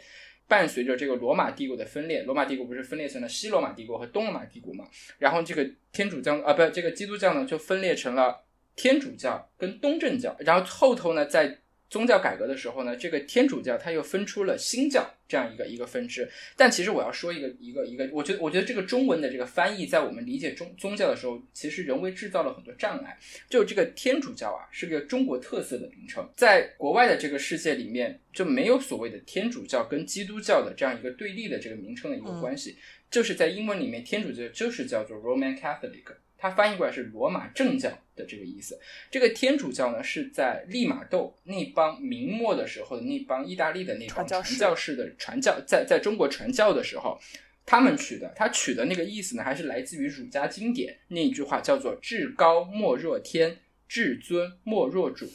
[0.50, 4.88] 伴随着这个罗马帝国的分裂，罗马帝国不是分裂成了西罗马帝国和东罗马帝国嘛？
[5.20, 8.46] 然后这个天主教啊，不，这个基督教呢就分裂成了
[8.78, 10.34] 天主教跟东正教。
[10.40, 11.60] 然后后头呢，在
[11.90, 16.30] 宗教改革的时候呢，这个天主教它又分出了新教这样一个一个分支。
[16.58, 23.18] 但其实我要说一个一个一个，我觉得我觉得这个中文的这个翻译，在我们理解宗宗教的时候，其实人为制造了很多障碍。
[23.50, 32.78] 就这个天主教啊，是个中国特色的名称，在国外的这个世界里面，就没有所谓的天主教跟基督教的这样一个对立的这个名称的一个关系。
[33.10, 36.04] 就是在英文里面，天主教就是叫做 Roman Catholic。
[36.38, 38.80] 它翻译过来是罗马正教的这个意思。
[39.10, 47.20] 这个天主教呢，是在利玛窦那帮明末的时候的那帮意大利的那帮传教士传教士的传教，在在中国传教的时候，
[47.66, 48.32] 他们取的。
[48.36, 53.58] 他取的那个意思呢，还是来自于儒家经典那一句话，叫做“至高莫若天，
[53.88, 55.26] 至尊莫若主”。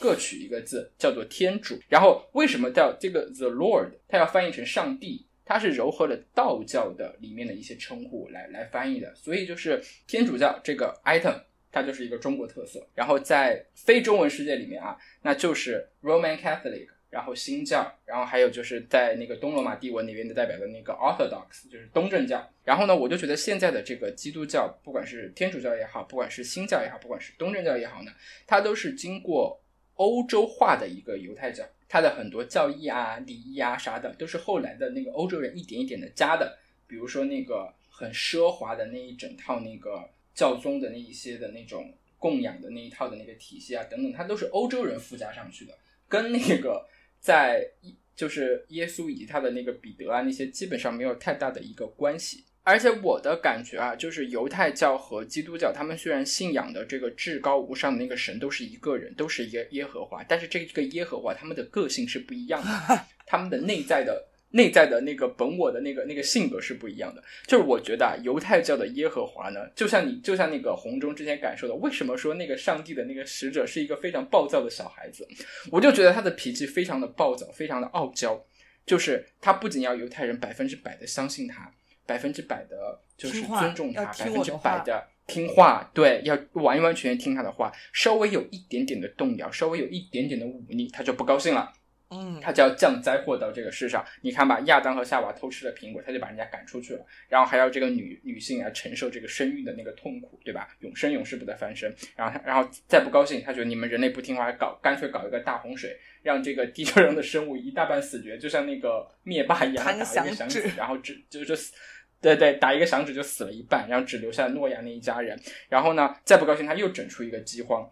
[0.00, 1.76] 各取一个字，叫做天主。
[1.88, 3.90] 然后为什么叫这个 the Lord？
[4.06, 11.40] 它要翻译成上帝，它是糅合了道教的里面的一些称呼来来翻译的，所以就是天主教这个 item，
[11.72, 12.86] 它就是一个中国特色。
[12.94, 22.46] 然后在非中文世界里面啊，那就是 Roman Catholic，然后新教，然后还有就是在那个东罗马帝国那边的代表的那个 Orthodox，就是东正教。
[22.62, 28.12] 然后呢，我就觉得现在的这个基督教，不管是天主教也好，不管是新教也好，不管是东正教也好呢，
[28.46, 29.58] 它都是经过
[29.98, 36.56] 欧洲化的一个犹太教，它的很多教义啊、礼仪啊啥的，都是后来的那个欧洲人一点一点的加的。
[36.86, 45.74] 比如说那个很奢华的那一整套那个教宗的那一些的那种供养的那一套的那个体系啊等等，它都是欧洲人附加上去的，
[46.08, 46.86] 跟那个
[47.20, 47.68] 在
[48.16, 52.44] 就是耶稣以及他的那个彼得啊那些基本上没有太大的一个关系。
[52.68, 67.24] 而且我的感觉啊，就是犹太教和基督教，他们虽然信仰的这个至高无上的那个神都是一个人，都是耶耶和华，但是这个耶和华他们的个性是不一样的， 他们的内在的内在的那个本我的那个那个性格是不一样的。
[67.46, 75.26] 就是我觉得啊，犹太教的耶和华呢，就像你就像那个红中之前感受的，为什么说那个上帝的那个使者是一个非常暴躁的小孩子？
[75.72, 78.38] 我就觉得他的脾气非常的暴躁，非常的傲娇，
[78.84, 81.72] 就是他不仅要犹太人百分之百的相信他。
[82.08, 87.70] 百分之百的，就是尊重他，百分之百的听话，对，要完完全全听他的话。
[87.92, 91.70] 稍微有一点点的动摇，稍微有一点点的忤逆，他就不高兴了，
[92.08, 94.02] 嗯，他就要降灾祸到这个世上。
[94.22, 100.66] 你看吧，亚当和夏娃偷吃了苹果，他就把人家赶出去了，然后还要这个女女性来承受这个生育的那个痛苦，对吧？
[100.80, 101.94] 永生永世不得翻身。
[102.16, 111.74] 然后他，然后再不高兴，他觉得你们人类不听话，搞干脆搞一个大洪水，让这个地球上的生物一大半死绝，就像那个灭霸一样，弹打一个响响指指，然后只就是死。
[112.20, 115.40] 对对，打一个响指就死了一半，然后只留下诺亚那一家人。
[115.68, 117.88] 然后呢，再不高兴，他又整出一个饥荒。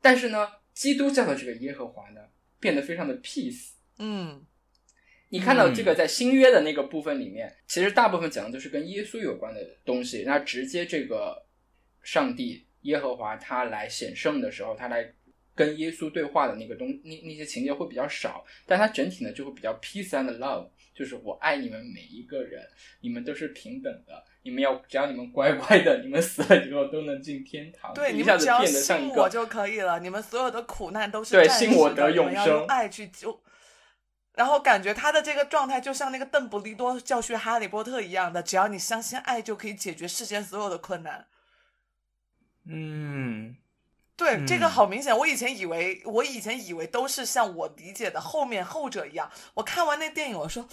[0.00, 2.20] 但是呢，基督教的这个耶和华呢，
[2.58, 3.72] 变得非常的 peace。
[3.98, 4.44] 嗯，
[5.28, 10.22] 你看到这个在新约的那个部分里面，其实大部分讲的都是跟耶稣有关的东西。
[10.26, 11.46] 那直接这个
[12.02, 15.12] 上帝耶和华他来显圣的时候，他来
[15.56, 22.62] 跟耶稣对话的那个东那那些情节会比较少，但它整体呢就会比较 peace and love，就是我爱你们每一个人，
[23.00, 27.92] 你们都是平等的，你们要只要你们乖乖的，你们死了以后都能进天堂。
[27.94, 33.42] 对，一下子你们只要变得像一个信我就可以了，你们所有的苦难都是对暂时的信我得永你们要用生爱去救。
[34.34, 41.26] 然后感觉他的这个状态就像那个邓布利多教训哈利波特一样的，只要你相信爱，就可以解决世间所有的困难。
[42.68, 43.56] 嗯，
[44.16, 45.16] 对，这个嗯好明显。
[45.16, 49.30] 我以前以为，我以前以为都是像我理解的后面后者一样。
[49.54, 50.66] 我看完那电影，我说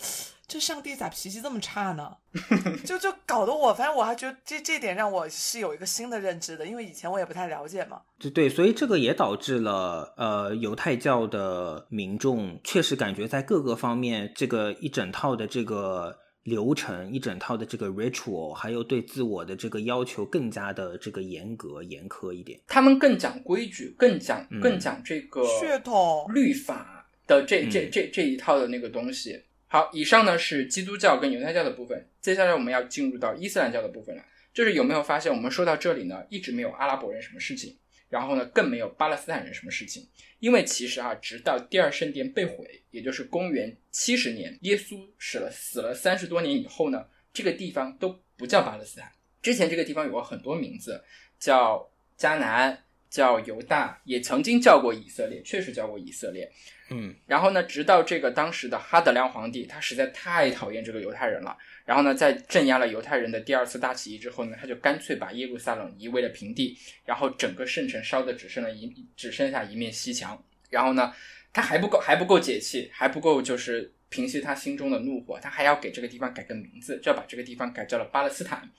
[0.48, 2.18] 这上帝咋脾气这么差呢？
[2.86, 8.02] 就就搞得我，反正我还觉得这这点让我是有一个新的认知的，因为以前我也不太了解嘛。
[8.18, 22.60] 对对，所以这个也导致了呃犹太教的民众确实感觉在各个方面，这个一整套的这个流程、一整套的这个 ritual，还有对自我的这个要求更加的这个严格、严苛一点。
[22.68, 29.42] 他们更讲规矩，更讲嗯更讲这个血统律法的这这嗯这这一套的那个东西。
[29.68, 34.24] 好，以上呢是基督教跟犹太教的部分，接下来我们要进入到伊斯兰教的部分了。
[34.54, 37.76] 就是有没有发现，我们说到这里呢，一直没有阿拉伯人什么事情，
[38.14, 40.08] 然后呢，更没有巴勒斯坦人什么事情。
[40.38, 49.12] 因为其实啊，直到第二圣殿被毁，也就是公元七十年，耶稣死了死了三十多年以后呢，这个地方都不叫巴勒斯坦。
[49.42, 51.04] 之前这个地方有过很多名字，
[51.40, 52.84] 叫迦南，
[53.14, 56.52] 叫犹大，也曾经叫过以色列，确实叫过以色列。
[56.90, 61.56] 嗯然后呢，直到这个当时的哈德良皇帝，他实在太讨厌这个犹太人了。
[61.86, 70.44] 然后呢，在镇压了犹太人的第二次大起义之后呢，他就干脆把耶路撒冷夷为了平地，然后整个圣城烧的只剩了一只剩下一面西墙。
[70.72, 71.14] 然后呢，
[71.54, 78.70] 他还不够还不够解气，还不够就是平息他心中的怒火，他还要给这个地方改个名字，就要把这个地方改叫了巴勒斯坦。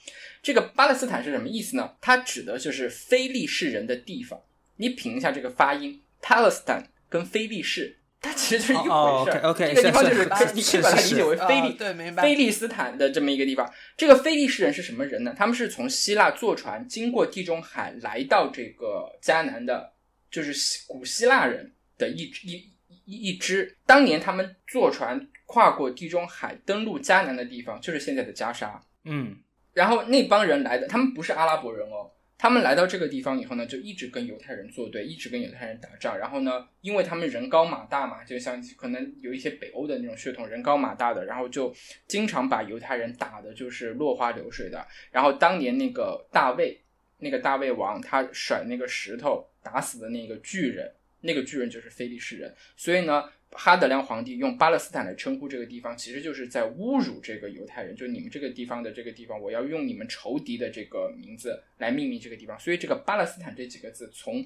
[0.41, 1.97] 这个巴勒斯坦是什么意思呢？
[2.01, 4.41] 它指的就是非利士人的地方。
[4.77, 9.51] 你品一下这个发音，Palestine 跟非利士，它其实就是一哦回事儿。
[9.51, 12.23] ，OK，OK，这个地方就是是是你可以把它理解为非利啊对，明白。
[12.23, 13.69] 非利斯坦的这么一个地方。
[13.97, 15.35] 这个非利士人是什么人呢？
[15.37, 19.95] 他们是从希腊坐船经过地中海来到这个迦南的，
[20.31, 22.71] 就是希古希腊人的一一
[23.05, 23.77] 一一支。
[23.87, 28.81] 当年他们坐船跨过地中海登陆迦南的地方，就是现在的加沙。
[29.05, 29.37] 嗯
[29.73, 36.17] 然后那帮人来的，他们不是阿拉伯人哦，他们来到这个地方以后呢，就一直跟犹太人作对，一直跟犹太人打仗。
[36.17, 41.75] 然后呢，因为他们人高马大嘛，就像可能有一些北欧的那种血统，人高马大的，然后就
[42.07, 44.87] 经常把犹太人打的就是落花流水的。
[45.11, 46.81] 然后当年那个大卫，
[47.19, 50.89] 那个大卫王，他甩那个石头打死的那个巨人，
[51.25, 52.55] 那个巨人就是非利士人。
[52.77, 62.59] 所以呢，哈德良皇帝用巴勒斯坦来称呼这个地方，其实就是在侮辱这个犹太人，就你们这个地方的这个地方，我要用你们仇敌的这个名字来命名这个地方。
[62.59, 64.45] 所以这个巴勒斯坦这几个字从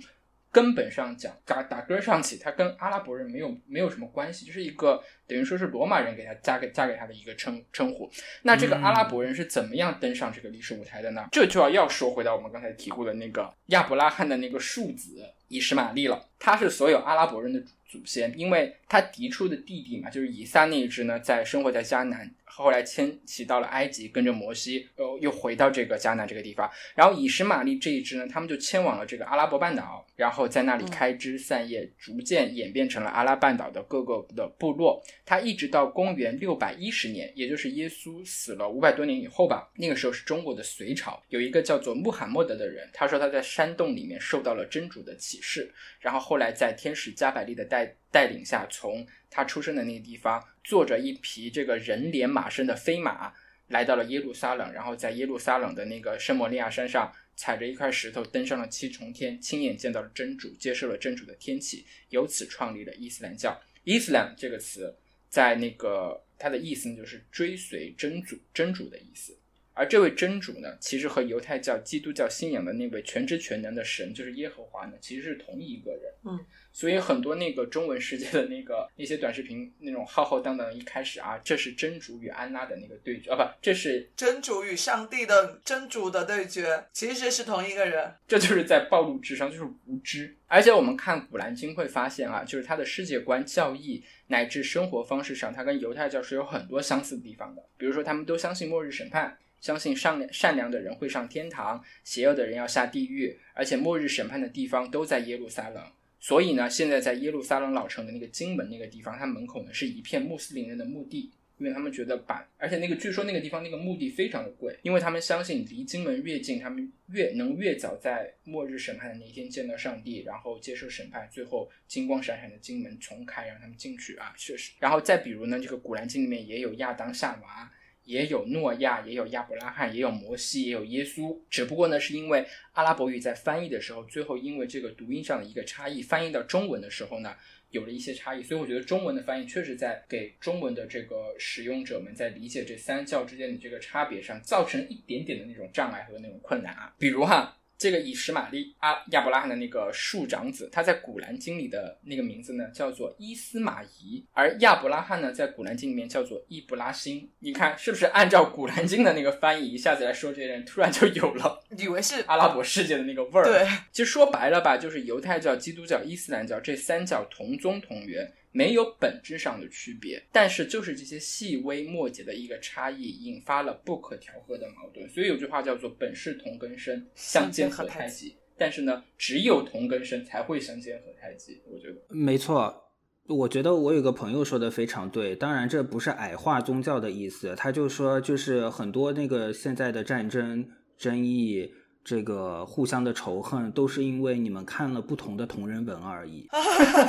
[0.51, 8.11] 根本上讲，打打根儿上起，他跟阿拉伯人没有没有什么关系，就是一个等于说是罗马人给他加给加给他的一个称称呼。
[8.43, 11.27] 那这个阿拉伯人是怎么样登上这个历史舞台的呢？
[11.31, 16.29] 这就要要说回到我们刚才提过的那个亚伯拉罕的那个庶子以实玛利了。
[16.39, 22.31] 他是所有阿拉伯人的祖先，因为他嫡出的弟弟嘛，就是以撒那一支呢，在生活在迦南，
[22.63, 26.69] 后来迁徙到了埃及，跟着摩西，呃，又回到这个迦南这个地方。
[26.95, 35.01] 然后以实玛利这一支呢，他们就迁往了这个阿拉伯半岛，然后在那里开枝散叶，逐渐演变成了阿拉半岛的各个的部落。
[35.25, 53.33] 他一直到公元六百一十年，也就是耶稣死了五百多年以后吧，那个时候是中国的隋朝，有一个叫做穆罕默德的人，他说他在山洞里面受到了真主的启示，然后后来在天使加百利的带带领下，从他出生的那个地方，坐着一匹这个人脸马身的飞马，
[53.69, 63.61] 来到了耶路撒冷，然后在耶路撒冷的那个圣摩利亚山上，踩着一块石头登上了七重天，亲眼见到了真主，接受了真主的天启，由此创立了伊斯兰教。
[63.85, 64.97] 伊斯兰这个词，
[65.29, 69.38] 在那个它的意思，就是追随真主，真主的意思。
[69.79, 76.03] 而这位真主呢，其实和犹太教、基督教信仰的那位全知全能的神，就是耶和华呢，其实是同一个人。
[76.25, 76.37] 嗯，
[76.73, 88.13] 所以很多那个中文世界的那个那些短视频，那种浩浩荡荡，一开始啊，这是真主与安拉的那个对决啊，不，这是真主与上帝的真主的对决，其实是同一个人。
[88.27, 90.35] 这就是在暴露智商，就是无知。
[90.49, 97.63] 而且我们看《古兰经》会发现啊，就是他的世界观、教义乃至生活方式上，他跟犹太教是有很多相似的地方的。
[97.77, 105.83] 比如说，他们都相信末日审判，相信善良善良的人会上天堂，邪恶的人要下地狱，而且末日审判的地方都在耶路撒冷。
[106.21, 111.33] 所以呢，现在在耶路撒冷老城的那个金门那个地方，它门口呢是一片穆斯林人的墓地。
[111.61, 124.71] 因为他们觉得把，而且那个据说那个地方那个墓地非常的贵，因为他们相信离金门越近，他们越能越早在末日审判的那一天见到上帝，然后接受审判，最后金光闪闪的金门重开，让他们进去啊，确实。
[124.79, 127.69] 然后再比如呢，这个古兰经里面也有亚当夏娃。
[128.09, 131.39] 也有诺亚，也有亚伯拉罕，也有摩西，也有耶稣。
[131.51, 132.43] 只不过呢，是因为
[132.73, 137.37] 阿拉伯语在翻译的时候，最后因为这个读音上的一个差异，翻译到中文的时候呢，
[137.69, 146.95] 有了一些差异，所以我觉得中文的翻译确实在给中文的这个使用者们在理解这三教之间的这个差别上，造成一点点的那种障碍和那种困难啊。
[146.99, 157.31] 比如哈，这个以实玛利阿亚伯拉罕的那个庶长子，他在古兰经里的那个名字呢叫做伊斯玛仪，而亚伯拉罕呢在古兰经里面叫做伊布拉辛。
[157.39, 163.45] 你看是不是按照古兰经的那个翻译，一下子来说这些人突然就有了以为是阿拉伯世界的那个味儿？
[163.45, 175.09] 对，其实说白了吧，就是犹太教、基督教、伊斯兰教这三教同宗同源，没有本质上的区别，但是就是这些细微末节的一个差异，引发了不可调和的矛盾。
[175.09, 178.37] 所以有句话叫做“本是同根生，相煎何太急”。
[178.57, 181.63] 但是呢，只有同根生才会相煎何太急。
[181.71, 182.91] 我觉得没错，
[183.27, 185.37] 我觉得我有个朋友说的非常对。
[185.37, 191.73] 当然，这不是矮化宗教的意思，他就说就是很多那个现在的战争争议。
[192.05, 196.49] 这个互相的仇恨都是因为你们看了不同的同人文而已，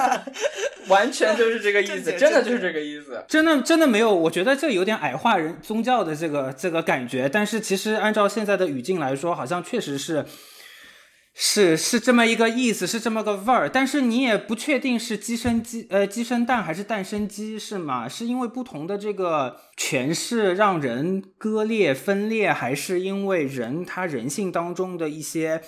[0.90, 10.26] 完全就是这个意思，真的就是这个意思，真的真的没有，我觉得这有点矮化人宗教的这个这个感觉，但是其实按照现在的语境来说，好像确实是。
[11.42, 18.10] 是是这么一个意思，是这么个味儿，但是你也不确定是鸡生鸡，呃，鸡生蛋还是蛋生鸡，是吗？
[18.10, 25.62] 是因为不同的这个诠释让人割裂分裂，还是因为人他人性当中的一些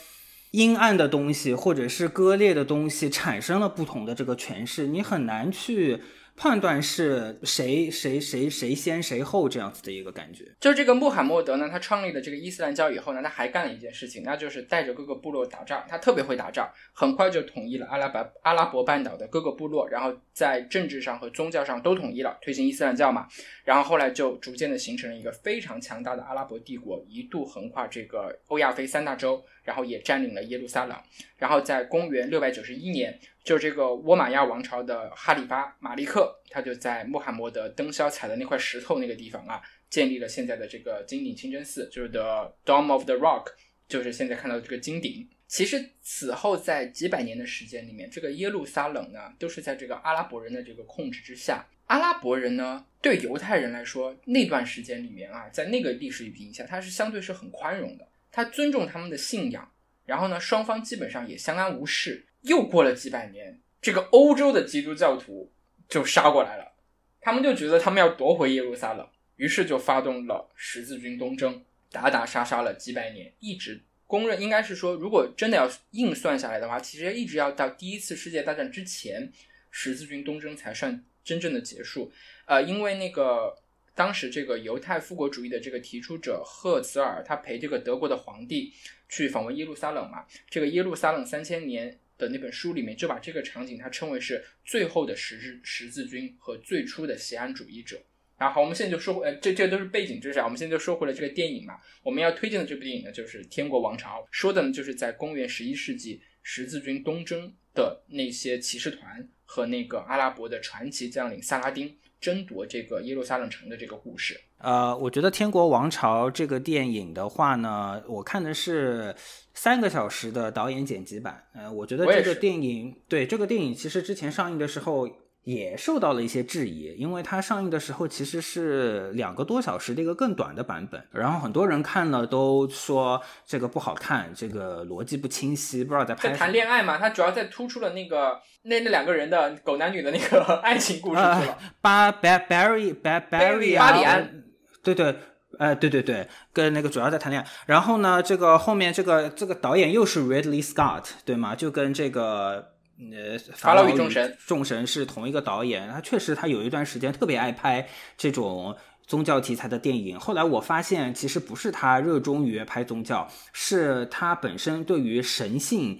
[0.52, 4.88] 阴暗的东西，或者是割裂的东西产生了不同的这个诠释？
[4.88, 6.02] 你很难去。
[6.42, 10.44] 判断是谁谁谁谁先谁后这样子的一个感觉。
[10.60, 15.86] 就这个穆罕默德呢，他创立了这个伊斯兰教以后呢，他还干了一件事情，那就是带着各个部落打仗。
[15.88, 23.28] 他特别会打仗，很快就统一了阿拉伯阿拉伯半岛的各个部落，然后在政治上和宗教上都统一了，推行伊斯兰教嘛。
[23.64, 30.98] 然后后来就逐渐的形成了一个非常强大的阿拉伯帝国，一度横跨这个欧亚非三大洲，然后也占领了耶路撒冷。
[31.38, 33.20] 然后在公元六百九十一年。
[33.44, 43.54] 就这个倭马亚王朝的哈里发马利克，他就在穆罕默德登霄踩的那块石头那个地方啊，建立了现在的这个金顶清真寺，就是 The Dome of the Rock，
[43.88, 45.28] 就是现在看到的这个金顶。
[45.48, 51.66] 其实此后在几百年的时间里面，这个耶路撒冷呢，都是在这个阿拉伯人的这个控制之下。
[51.88, 59.70] 阿拉伯人呢，对犹太人来说，那段时间里面啊，在那个历史语境下，他是相对是很宽容的，他尊重他们的信仰，
[60.06, 62.28] 然后呢，双方基本上也相安无事。
[62.42, 65.52] 又过了几百年，这个欧洲的基督教徒
[65.88, 66.74] 就杀过来了，
[67.20, 79.32] 他们就觉得他们要夺回耶路撒冷，于是就发动了十字军东征，打打杀杀了几百年，一直公认应该是说，如果真的要硬算下来的话，其实一直要到第一次世界大战之前，
[79.70, 82.12] 十字军东征才算真正的结束。
[82.46, 83.56] 呃，因为那个
[83.94, 88.74] 当时这个犹太复国主义的这个提出者赫茨尔，他陪这个德国的皇帝
[89.08, 92.00] 去访问耶路撒冷嘛，这个耶路撒冷三千年。
[92.22, 98.00] 的那本书里面就把这个场景，他称为是最后的十字十字军和最初的西安主义者。
[98.38, 100.46] 然后，我们现在就说回，呃，这这都是背景知识啊。
[100.46, 101.76] 我们现在就说回了这个电影嘛。
[102.04, 111.98] 我们要推荐的这部电影呢，就是《天国王朝》，说的呢就是在公元十一世纪十字军东征的那些骑士团和那个阿拉伯的传奇将领萨拉丁。
[112.22, 119.16] 争夺这个耶路撒冷城的这个故事，呃，我觉得《天国王朝》这个电影的话呢，我看的是
[119.54, 121.44] 三个小时的导演剪辑版。
[121.54, 125.10] 呃，我觉得这个电影，对这个电影其实之前上映的时候。
[125.44, 136.30] 也受到了一些质疑，因为它上映的时候其实是两个多小时的一个更短的版本，然后很多人看了都说这个不好看，这个逻辑不清晰，不知道在拍。
[136.30, 141.58] 在谈恋爱嘛，它主要在突出了那个那那两个人的狗男女的那个 爱情故事是吧？
[141.82, 144.44] 巴 Barry Barry 巴里安，
[144.84, 145.16] 对对，
[145.60, 147.48] 呃对对对，跟那个主要在谈恋爱。
[147.66, 151.56] 然后呢，这个后面这个这个导演又是 Ridley Scott，对吗？
[151.56, 152.70] 就跟这个。
[153.02, 158.78] 呃，法老与众神，众神是同一个导演，他确实他有一段时间特别爱拍这种
[159.08, 160.20] 宗教题材的电影。
[160.20, 166.00] 后来我发现，其实不是他热衷于拍宗教，是他本身对于神性，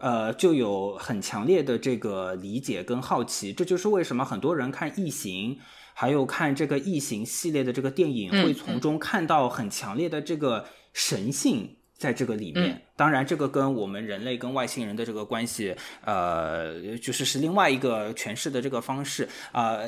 [0.00, 3.52] 呃，就有很强烈的这个理解跟好奇。
[3.52, 5.54] 这就是为什么很多人看《异形》，
[6.00, 11.76] 还有看这个《异形》系列的这个电影，会从中看到很强烈的这个神性。
[11.98, 19.80] 在这个里面，当然，这个跟我们人类跟外星人的这个关系，呃，就是是另外一个诠释的这个方式啊。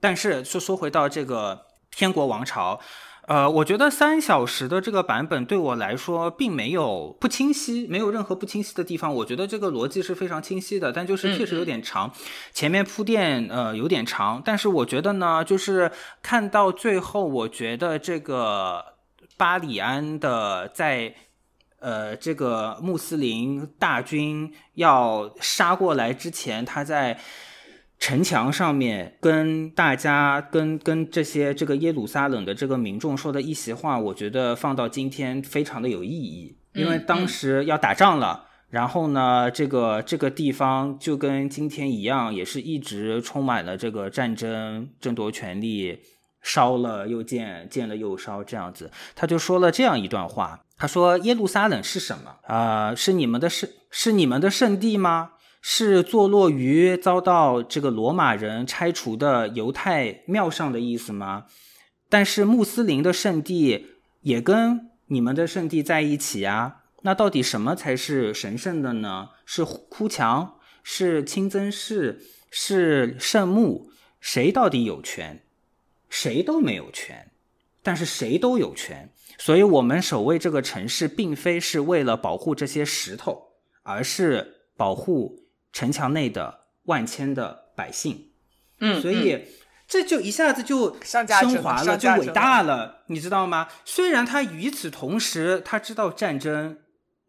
[0.00, 1.54] 但是，说说回到这个
[1.94, 2.76] 《天国王朝》，
[3.26, 9.14] 呃，我觉得三小时的这个版本对我来说并没有不清晰，没有任何不清晰的地方。
[9.14, 12.12] 我觉得这个逻辑是非常清晰的，但就是确实有点长，
[12.52, 14.42] 前面铺垫呃有点长。
[14.44, 15.90] 但是我觉得呢，就是
[16.22, 18.84] 看到最后，我觉得这个
[19.36, 21.14] 巴里安的在。
[21.84, 27.18] 呃，这个穆斯林大军要杀过来之前，他在
[28.02, 46.00] 城墙上面跟大家、跟跟这些这个耶路撒冷的这个民众说的一席话，我觉得放到今天非常的有意义，因为当时要打仗了，然后呢，这个这个地方就跟今天一样，也是一直充满了这个战争、争夺权力。
[46.44, 50.58] 烧了又建，建了又烧，这样子，他就说了这样一段话。
[50.76, 52.34] 他说：“耶路撒冷是什么？
[52.48, 55.34] 啊，是你们的圣，是你们的圣地吗？
[55.64, 61.46] 是坐落于遭到这个罗马人拆除的犹太庙上的意思吗？
[62.10, 63.86] 但是穆斯林的圣地
[64.20, 69.30] 也跟你们的圣地在一起啊，那到底什么才是神圣的呢？
[69.46, 72.20] 是哭墙，是清真寺，
[72.50, 73.88] 是圣墓？
[74.20, 75.42] 谁到底有权？
[76.10, 77.30] 谁都没有权，
[77.82, 79.10] 但是谁都有权。
[79.38, 85.41] 所以，我们守卫这个城市，并非是为了保护这些石头，而是保护
[85.72, 88.32] 城墙内的万千的百姓。
[88.78, 89.46] 嗯，所以
[89.86, 91.26] 这就一下子就升
[91.62, 93.68] 华了，就伟大了，你知道吗？
[93.84, 96.80] 虽然他与此同时，他知道战争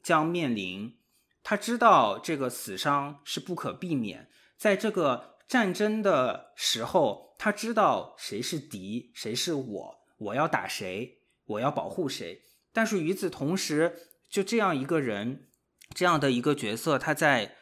[0.01, 0.97] 将面临，
[1.43, 12.41] 他知道这个死伤是不可避免，在这个战争的时候，他知道谁是敌，谁是我，我要打谁，我要保护谁。
[12.71, 13.93] 但是与此同时，
[14.29, 15.47] 就这样一个人，
[15.93, 17.55] 这样的一个角色，他在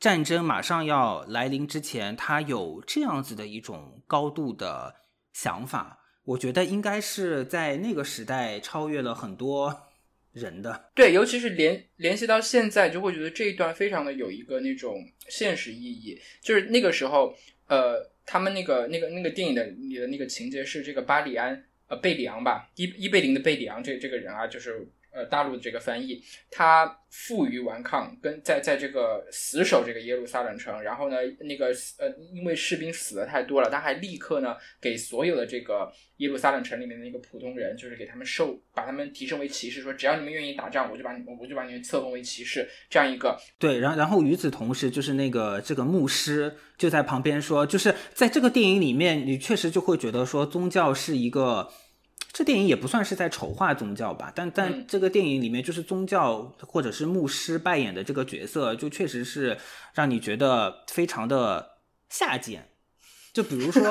[0.00, 4.94] 战争马上要来临之前，他有这样子的一种高度的
[5.34, 9.88] 想法，我觉得应该是在那个时代超越了很多
[10.32, 10.90] 人的。
[10.94, 14.96] 对，尤其是联联系到现在，就会觉得这一段非常的有一个那种
[15.28, 16.18] 现实意义。
[16.40, 17.34] 就是那个时候，
[17.66, 31.66] 呃，他们那个那个那个电影的里的那个情节是这个巴里安呃贝里昂吧，伊伊贝林的贝里昂这这个人啊，就是呃大陆的这个翻译，他负隅顽抗，跟在在这个死守这个耶路撒冷城，然后呢，那个
[31.98, 51.68] 呃因为士兵死的太多了，他还立刻呢给所有的这个耶路撒冷城里面的那个普通人，就是给他们授把他们提升为骑士，说只要你们愿意打仗，我就把你们我就把你们册封为骑士，这样一个对，然然后与此同时，就是那个这个牧师就在旁边说，就是在这个电影里面，你确实就会觉得说宗教是一个。
[52.40, 59.58] 这电影也不算是在丑化宗教吧，但但嗯这个电影里面，就是宗教或者是牧师扮演的这个角色，就确实是
[59.92, 61.72] 让你觉得非常的
[62.08, 62.70] 下贱。
[63.34, 63.82] 就比如说，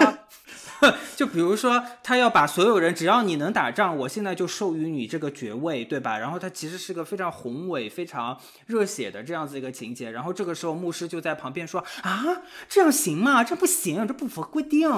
[1.16, 6.18] 就比如说，他要把所有人，只要你能打仗，我现在就授予你这个爵位，对吧？
[6.18, 8.36] 然后他其实是个非常宏伟、非常
[8.66, 10.10] 热血的这样子一个情节。
[10.10, 12.26] 然后这个时候，牧师就在旁边说：“啊，
[12.68, 13.44] 这样行吗？
[13.44, 14.90] 这不行，这不符合规定。”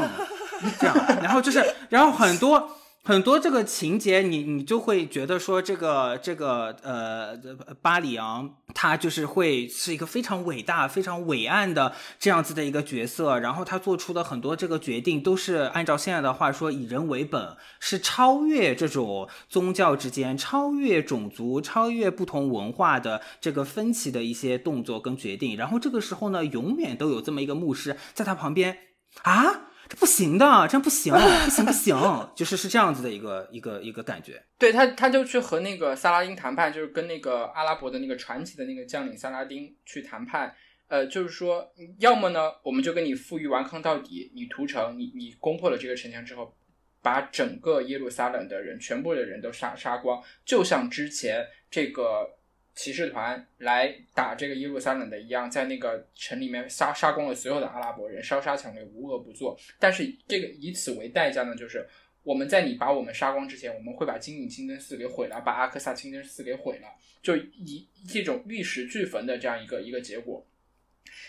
[0.80, 2.78] 这样，然后就是，然后很多。
[3.04, 7.36] 很多这个情节你，你就会觉得说，这个这个呃，
[7.82, 25.58] 巴里昂他就是会是一个非常伟大、非常伟岸的这样子的一个角色，然后他做出的很多这个决定都是按照现在的话说以人为本，是超越这种宗教之间、超越种族、超越不同文化的这个分歧的一些动作跟决定。
[25.58, 28.78] 然后这个时候呢，永远都有这么一个牧师在他旁边
[29.24, 29.68] 啊。
[29.90, 34.42] 这不行的，这样不行，不行不行，就是是这样子的一个一个一个感觉。
[34.58, 40.56] 对他，他就去和那个萨拉丁谈判，就是跟那个阿拉伯的那个传奇的那个将领萨拉丁去谈判。
[40.88, 46.56] 呃，就是说，要么呢，我们就跟你负隅顽抗到底，你屠城，你你攻破了这个城墙之后，
[47.02, 52.38] 把整个耶路撒冷的人，全部的人都杀杀光，就像之前这个
[52.82, 59.56] 骑士团来打这个耶路撒冷的一样，在那个城里面杀杀光了所有的阿拉伯人，烧杀抢掠，无恶不作。
[59.78, 61.88] 但是这个以此为代价呢，就是
[62.24, 66.88] 我们在你把我们杀光之前，我们会把金顶清真寺给毁了，把阿克萨清真寺给毁了，
[67.22, 70.44] 就以这种玉石俱焚的这样一个一个结果。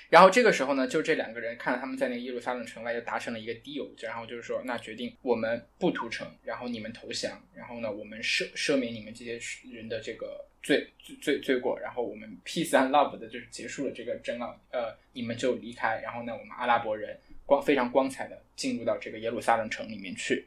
[0.08, 9.38] 然后这个时候呢，就这两个人看到他们在那个耶路撒冷城外就达成了一个 deal，然后就是说，那决定我们不屠城，然后你们投降，然后呢，我们赦赦免你们这些
[9.70, 10.88] 人的这个罪
[11.20, 20.46] 罪罪过，然后我们 peace and love 的就是结束了这个争闹，呃，你们就离开，然后呢，我们阿拉伯人光非常光彩的进入到这个耶路撒冷城里面去。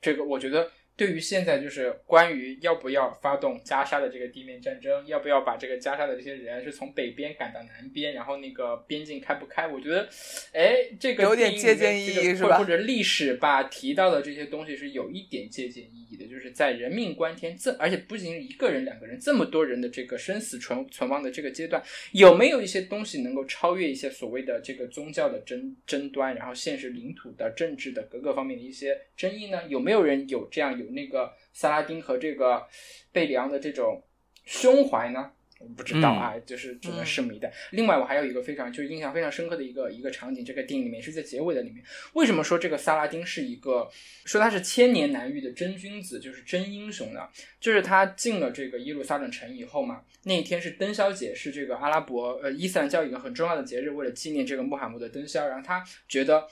[0.00, 9.68] 这个我觉得对于现在就是关于要不要发动加沙的这个地面战争，要不要把这个加沙的这些人是从北边赶到南边，然后那个边境开不开？
[9.68, 10.08] 我觉得，
[10.52, 21.80] 哎，这个有点借鉴意义这个是吧或或者历史吧提到的这些东西是有一点借鉴意义的，就是在人命关天这，而且不仅一个人、两个人，这么多人的这个生死存存亡的这个阶段，
[22.10, 29.62] 有没有一些东西能够超越一些所谓的这个宗教的争争端，然后现实领土的政治的各个方面的一些争议呢？
[29.68, 32.66] 有没有人有这样有那个萨拉丁和这个
[33.12, 34.02] 贝里昂的这种
[34.44, 35.32] 胸怀呢？
[35.60, 37.52] 我不知道啊，就是只能拭目以待。
[37.72, 41.84] 另外，我还有一个非常就是印象非常深刻的一个一个场景，这个电影里面是在结尾的里面。
[42.12, 43.90] 为什么说这个萨拉丁是一个
[44.24, 47.28] 说他是千年难遇的真君子，就是真英雄呢？
[47.58, 56.46] 就是他进了这个耶路撒冷城以后嘛，那一天是灯宵节，是这个阿拉伯呃伊斯兰教一个很重要的节日，为了纪念这个穆罕默德灯宵，然后他觉得。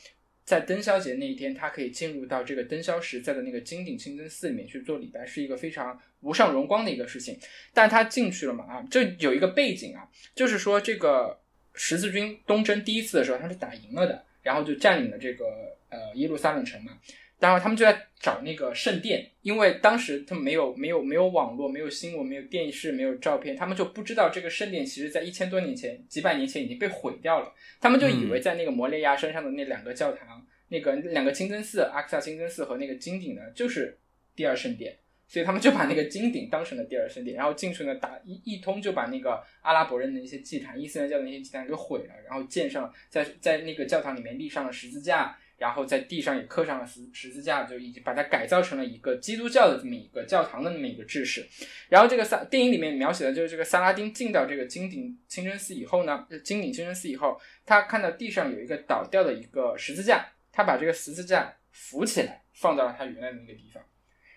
[0.47, 7.37] 在灯宵节那一天，他可以进入到这个灯宵时在的那个金顶清真寺里面去做礼拜，是一个非常无上荣光的一个事情。
[7.75, 11.37] 但他进去了嘛啊，这有一个背景啊，就是说这个
[11.75, 15.45] 十字军东征第一次的时候，他是打赢了的，然后就占领了这个
[15.91, 16.97] 呃耶路撒冷城嘛。
[17.39, 27.53] 然后他们就在找那个圣殿，因为当时他们没有没有没有网络，没有新闻，没有电视，没有照片，他们就不知道这个圣殿其实在一千多年前、几百年前已经被毁掉了。
[27.81, 33.99] 他们就以为在那个摩利亚山上的那两个教堂，那个两个清真寺，阿克萨清真寺和那个金顶呢，就是
[34.35, 34.97] 第二圣殿。
[35.29, 51.47] 所以他们就把那个金顶当成了第二圣殿，然后进去呢打一一通就把那个阿拉伯人的一些祭坛、伊斯兰教的那些祭坛给毁了，然后建上在在那个教堂里面立上了十字架，然后在地上也刻上了十十字架，就已经把它改造成了一个基督教的这么一个教堂的那么一个制式。
[51.89, 63.83] 然后这个萨电影里面描写的就是这个萨拉丁进到这个金顶清真寺以后呢，金顶清真寺以后，他看到地上有一个倒掉的一个十字架，他把这个十字架扶起来，放到了他原来的那个地方。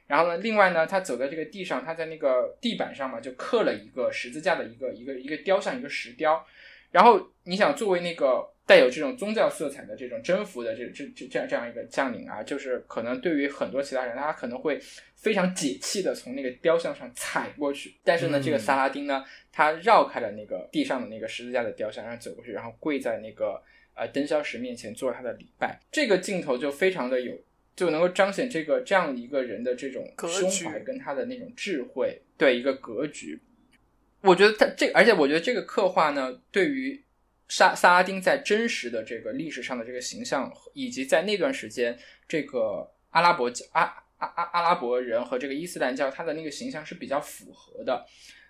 [0.08, 6.44] 然后呢，另外呢，他走在这个地上，他在那个地板上嘛，就刻了一个十字架的一个一个一个雕像，一个石雕。
[6.92, 14.80] 然后你想，作为那个带有这种宗教色彩的这种征服的这这这这样这样一个将领啊，就是可能对于很多其他人，他可能会
[15.16, 17.96] 非常解气的从那个雕像上踩过去。
[18.04, 23.60] 但是呢，嗯这个萨拉丁呢，他绕开了那个地上的那个十字架的雕像，然后走过去，然后跪在那个
[23.96, 25.80] 呃灯消石面前做他的礼拜。
[25.92, 27.34] 这个镜头就非常的有。
[27.76, 33.40] 就能够彰显这个这样一个人的这种胸怀跟他的那种智慧，对一个格局。
[34.20, 37.02] 我觉得他这，而且我觉得这个刻画呢，对于
[37.50, 41.98] 萨萨拉丁在真实的这个历史上的这个形象，以及在那段时间
[42.28, 43.82] 这个阿拉伯阿
[44.20, 48.06] 阿阿阿拉伯人和这个伊斯兰教他的那个形象是比较符合的。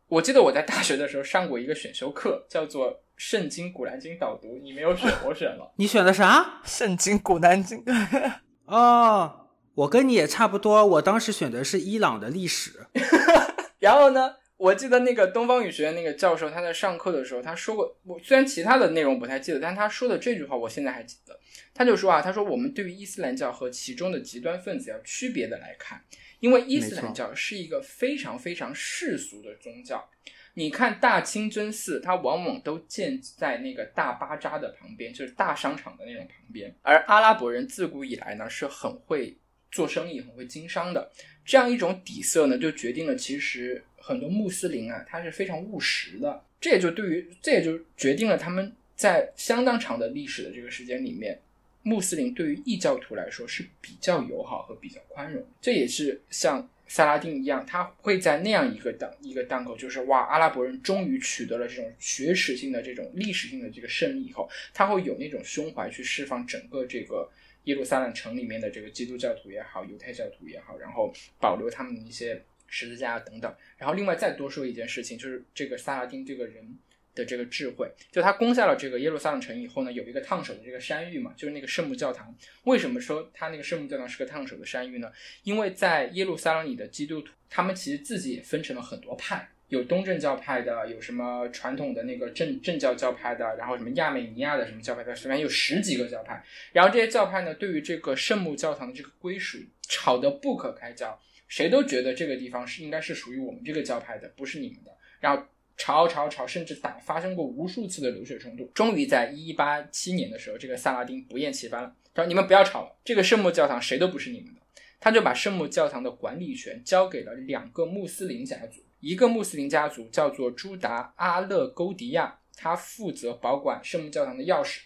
[0.08, 5.72] 我记得我在大学的时候上过一个选修课，叫做《圣经古兰经导读》，你没有选， 我选了。
[5.78, 6.62] 你选的啥？
[6.66, 7.84] 圣经、古兰经，
[8.66, 12.88] 哦，我跟你也差不多，我当时选的是伊朗的历史。
[13.78, 21.40] 然后呢，我记得那个东方语学院那个教授他在上课的时候，他说过，我虽然其他的内容不太记得，但他说的这句话我现在还记得。
[21.74, 26.04] 他就说啊，他说我们对于伊斯兰教和其中的极端分子要区别的来看，
[26.42, 30.10] 因为伊斯兰教是一个非常非常世俗的宗教。
[30.56, 36.76] 你看大清真寺，它往往都建在那个大巴扎的旁边，就是大商场的那种旁边。
[36.82, 39.38] 而阿拉伯人自古以来呢，是很会
[39.72, 41.10] 做生意、很会经商的。
[41.46, 46.44] 这样一种底色呢，就决定了其实很多穆斯林啊，他是非常务实的。
[46.60, 51.40] 这也就对于，这也就决定了他们在相当长的历史的这个时间里面，
[51.84, 55.42] 穆斯林对于异教徒来说是比较友好和比较宽容。
[55.62, 67.30] 这也是像萨拉丁一样，他会在那样一个档一个档口，就是哇，阿拉伯人终于取得了这种学识性的这种历史性的这个胜利以后，他会有那种胸怀去释放整个这个
[67.66, 73.54] 耶路撒冷城里面的这个基督教徒也好，犹太教徒也好，然后保留他们的一些十字架啊等等。
[73.78, 76.78] 然后另外再多说一件事情，就是这个萨拉丁这个人
[77.16, 82.34] 的这个智慧，就他攻下了这个耶路撒冷城以后呢，有一个烫手的这个山芋嘛，就是那个圣母教堂。
[82.64, 85.12] 为什么说他那个圣母教堂是个烫手的山芋呢？
[85.44, 89.50] 因为在耶路撒冷里的基督徒，他们其实自己也分成了很多派。
[89.70, 96.44] 有东正教派的，有什么传统的那个正正教教派的，然后什么亚美尼亚的什么教派的，反正有十几个教派，
[96.74, 105.44] 然后这些教派呢，对于这个圣母教堂的这个归属吵得不可开交，谁都觉得这个地方是应该是属于我们这个教派的，不是你们的，然后
[105.76, 108.64] 吵吵吵，甚至打发生过无数次的流血冲突。
[108.74, 114.62] 终于在一八七年的时候，这个萨拉丁不厌其烦了，他说：“你们不要吵了，这个圣母教堂谁都不是你们的。”
[115.02, 124.82] 他就把圣母教堂的管理权交给了两个穆斯林家族，一个穆斯林家族叫做朱达阿勒勾迪亚，他负责保管圣母教堂的钥匙；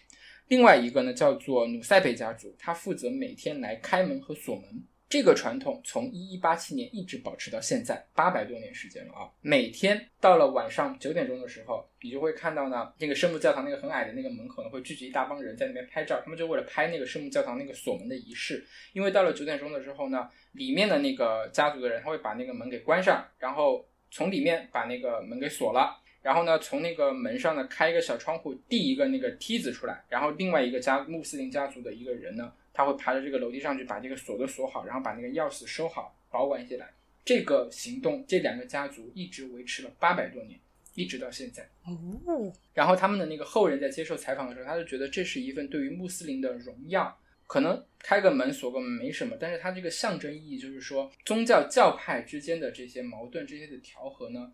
[0.46, 4.84] 另外一个呢叫做努塞贝家族，他负责每天来开门和锁门。
[5.14, 9.30] 这个传统从一一八七年一直保持到现在，八百多年时间了啊！
[9.42, 18.66] 每天到了晚上九点钟的时候，你就会看到呢，那个圣母教堂那个很矮的那个门口呢，会聚集一大帮人在那边拍照，他们就为了拍那个圣母教堂那个锁门的仪式。
[18.92, 25.96] 因为到了九点钟的时候呢，里面的那个家族的人他会把那个门给关上，然后从里面把那个门给锁了。
[26.22, 36.92] 然后呢，从那个门上呢开一个小窗户，递一个那个梯子出来，然后另外一个家穆斯林家族的一个人呢，他会爬到这个楼梯上去，把这个锁都锁好，然后把那个钥匙收好，保管起来。
[37.24, 40.60] 这个行动，这两个家族一直维持了八百多年，
[40.94, 41.66] 一直到现在。
[41.86, 47.18] 哦，然后他们的那个后人在接受采访的时候，他就觉得这是一份对于穆斯林的荣耀。
[47.46, 54.50] 可能开个门锁个门没什么，但是它这个象征意义就是说，宗教教派之间的这些矛盾、这些的调和呢，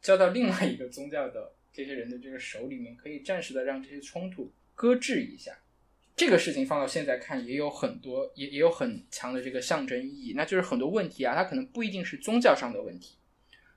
[0.00, 5.56] 交到另外一个宗教的这些人的这个手里面，可以暂时的让这些冲突搁置一下。
[6.20, 10.34] 这个事情放到现在看，也有很多，也也有很强的这个象征意义。
[10.36, 13.16] 那就是很多问题啊，它可能不一定是宗教上的问题，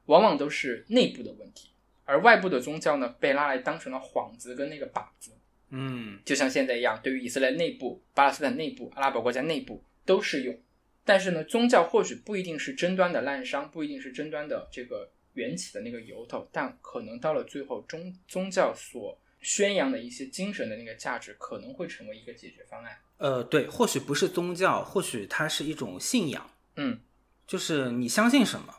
[0.07, 1.69] 往往都是内部的问题。
[2.03, 5.31] 而而外部的宗教呢，被拉来当成了幌子跟那个靶子，
[5.71, 10.55] 嗯就像现在一样，对于以色列内部、巴勒斯坦内部、阿拉伯国家内部都适用。
[11.03, 22.97] 但是呢，宗教或许不一定是争端的滥觞，不一定是争端的这个缘起的那个由头，但可能到了最后，宗宗教所宣扬的一些精神的那个价值，可能会成为一个解决方案。
[23.17, 26.99] 呃，对，或许不是宗教，或许它是一种信仰，嗯，
[27.45, 28.73] 就是你相信什么。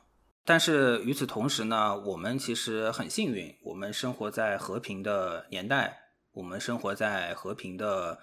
[0.44, 5.98] 但是与此同时呢，我们其实很幸运，我们生活在和平的年代，
[6.32, 8.18] 我们生活在和平的，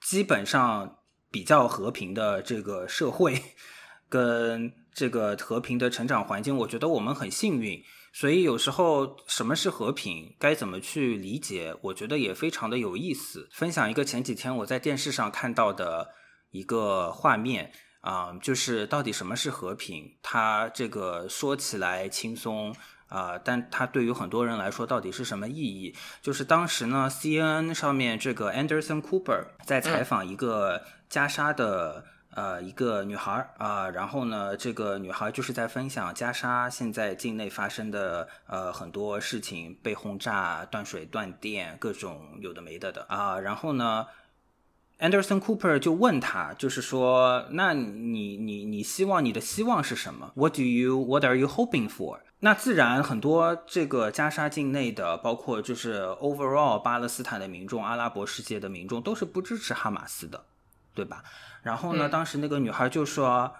[0.00, 0.98] 基本上
[1.30, 3.40] 比较和平的这个社会，
[4.08, 7.80] 跟这个和平的成长环境，我觉得我们很幸运。
[8.12, 13.48] 所以有时候什么是和平，该怎么去理解，我觉得也非常的有意思。
[13.52, 16.08] 分享一个前几天我在电视上看到的
[16.50, 20.16] 一个画面啊、就是到底什么是和平？
[20.22, 22.74] 它这个说起来轻松
[23.06, 25.94] 啊、但它对于很多人来说到底是什么意义？
[26.20, 32.04] 就是当时呢，CNN 上面这个 Anderson Cooper 在采访一个加沙的。
[32.32, 44.06] 呃，一个女孩儿啊、然后呢，这个女孩就是在分享加沙现在境内发生的呃很多事情，被轰炸、断水断电，各种有的没的的啊、然后呢
[45.00, 52.20] ，Anderson Cooper 就问他，就是说，那你你你希望你的希望是什么？What do you What are you hoping for？
[52.42, 60.44] 那自然很多这个加沙境内的，包括就是 overall 巴勒斯坦的民众、阿拉伯世界的民众都是不支持哈马斯的，
[60.94, 61.22] 对吧？
[61.62, 63.52] 然后呢，嗯当时那个女孩就说。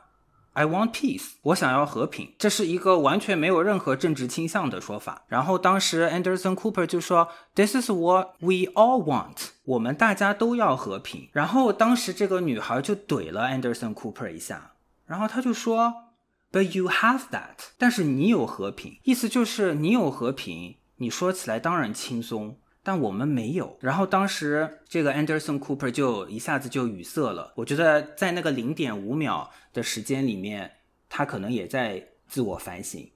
[0.52, 5.22] I want peace，我想要和平，这是一个完全没有任何政治倾向的说法。
[5.28, 11.28] 然后当时 Anderson Cooper 就说，This is what we all want，我们大家都要和平。
[11.32, 14.72] 然后当时这个女孩就怼了 Anderson Cooper 一下，
[15.06, 15.94] 然后他就说
[16.50, 22.56] ，But you have that，但是你有和平，意思就是你有和平，你说起来当然轻松，
[22.90, 23.78] 但我们没有。
[23.78, 27.52] 然后当时这个 Anderson Cooper 就一下子就语塞了。
[27.54, 30.68] 我觉得在那个零点五秒的时间里面，
[31.08, 33.08] 他可能也在自我反省，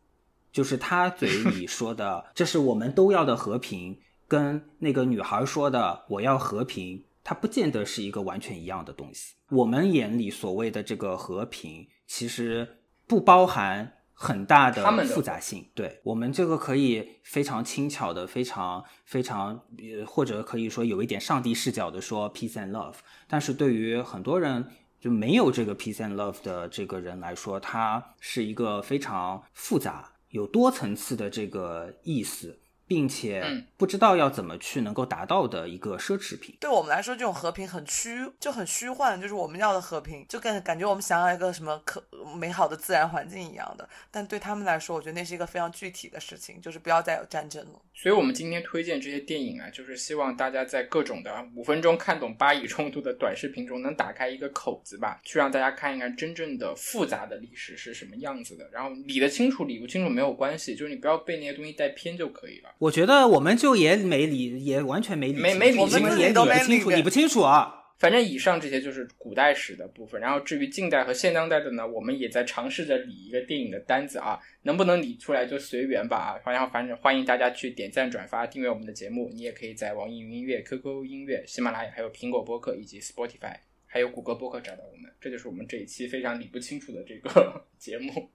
[0.52, 3.98] 就是他嘴里 说的“这是我们都要的和平”，
[4.28, 9.34] 跟那个女孩说的“我要和平”，它不见得是一个完全一样的东西。
[9.50, 12.76] 我们眼里所谓的这个和平，其实
[13.08, 15.66] 不包含很大的复杂性。
[15.74, 22.94] 对我们这个可以非常轻巧的、非常非常呃，或者可以说有一点上帝视角的说 peace and love，
[23.28, 24.64] 但是对于很多人
[25.00, 32.58] 就没有这个 peace and love 的这个人来说，它是一个非常复杂、有多层次的这个意思，
[32.94, 36.56] 并且嗯不知道要怎么去能够达到的一个奢侈品。
[36.60, 42.00] 对我们来说，这种和平很虚，就很虚幻，就是我们要的和平，就跟感觉我们想要一个什么可
[42.36, 43.88] 美好的自然环境一样的。
[44.12, 47.82] 但对他们来说，我觉得那是一个非常具体的事情，就是不要再有战争了。
[47.92, 58.68] 所以，我们今天推荐这些电影啊，就是希望大家在各种的五分钟看懂巴以冲突的短视频中，能打开一个口子吧，去让大家看一看真正的复杂的历史是什么样子的。
[58.72, 62.74] 然后理得清楚，理不清楚没有关系，就是你不要被那些东西带偏就可以了。
[62.84, 67.80] 我觉得我们就也没理，也完全没理，没没理我们清也理都没不清楚，理理不清楚啊。
[67.98, 76.52] 反正以上这些就是古代史的部分，然后至于近代和现当代的呢，我们也在尝试着理一个电影的单子啊，能不能理出来就随缘吧啊。
[76.52, 83.56] 然后反正欢迎大家去点赞、转发、订阅我们的节目，你也可以在网易云音乐、QQ 音乐、喜马拉雅、还有苹果播客以及 Spotify，
[83.86, 85.10] 还有谷歌播客找到我们。
[85.18, 88.28] 这就是我们这一期非常理不清楚的这个 节目。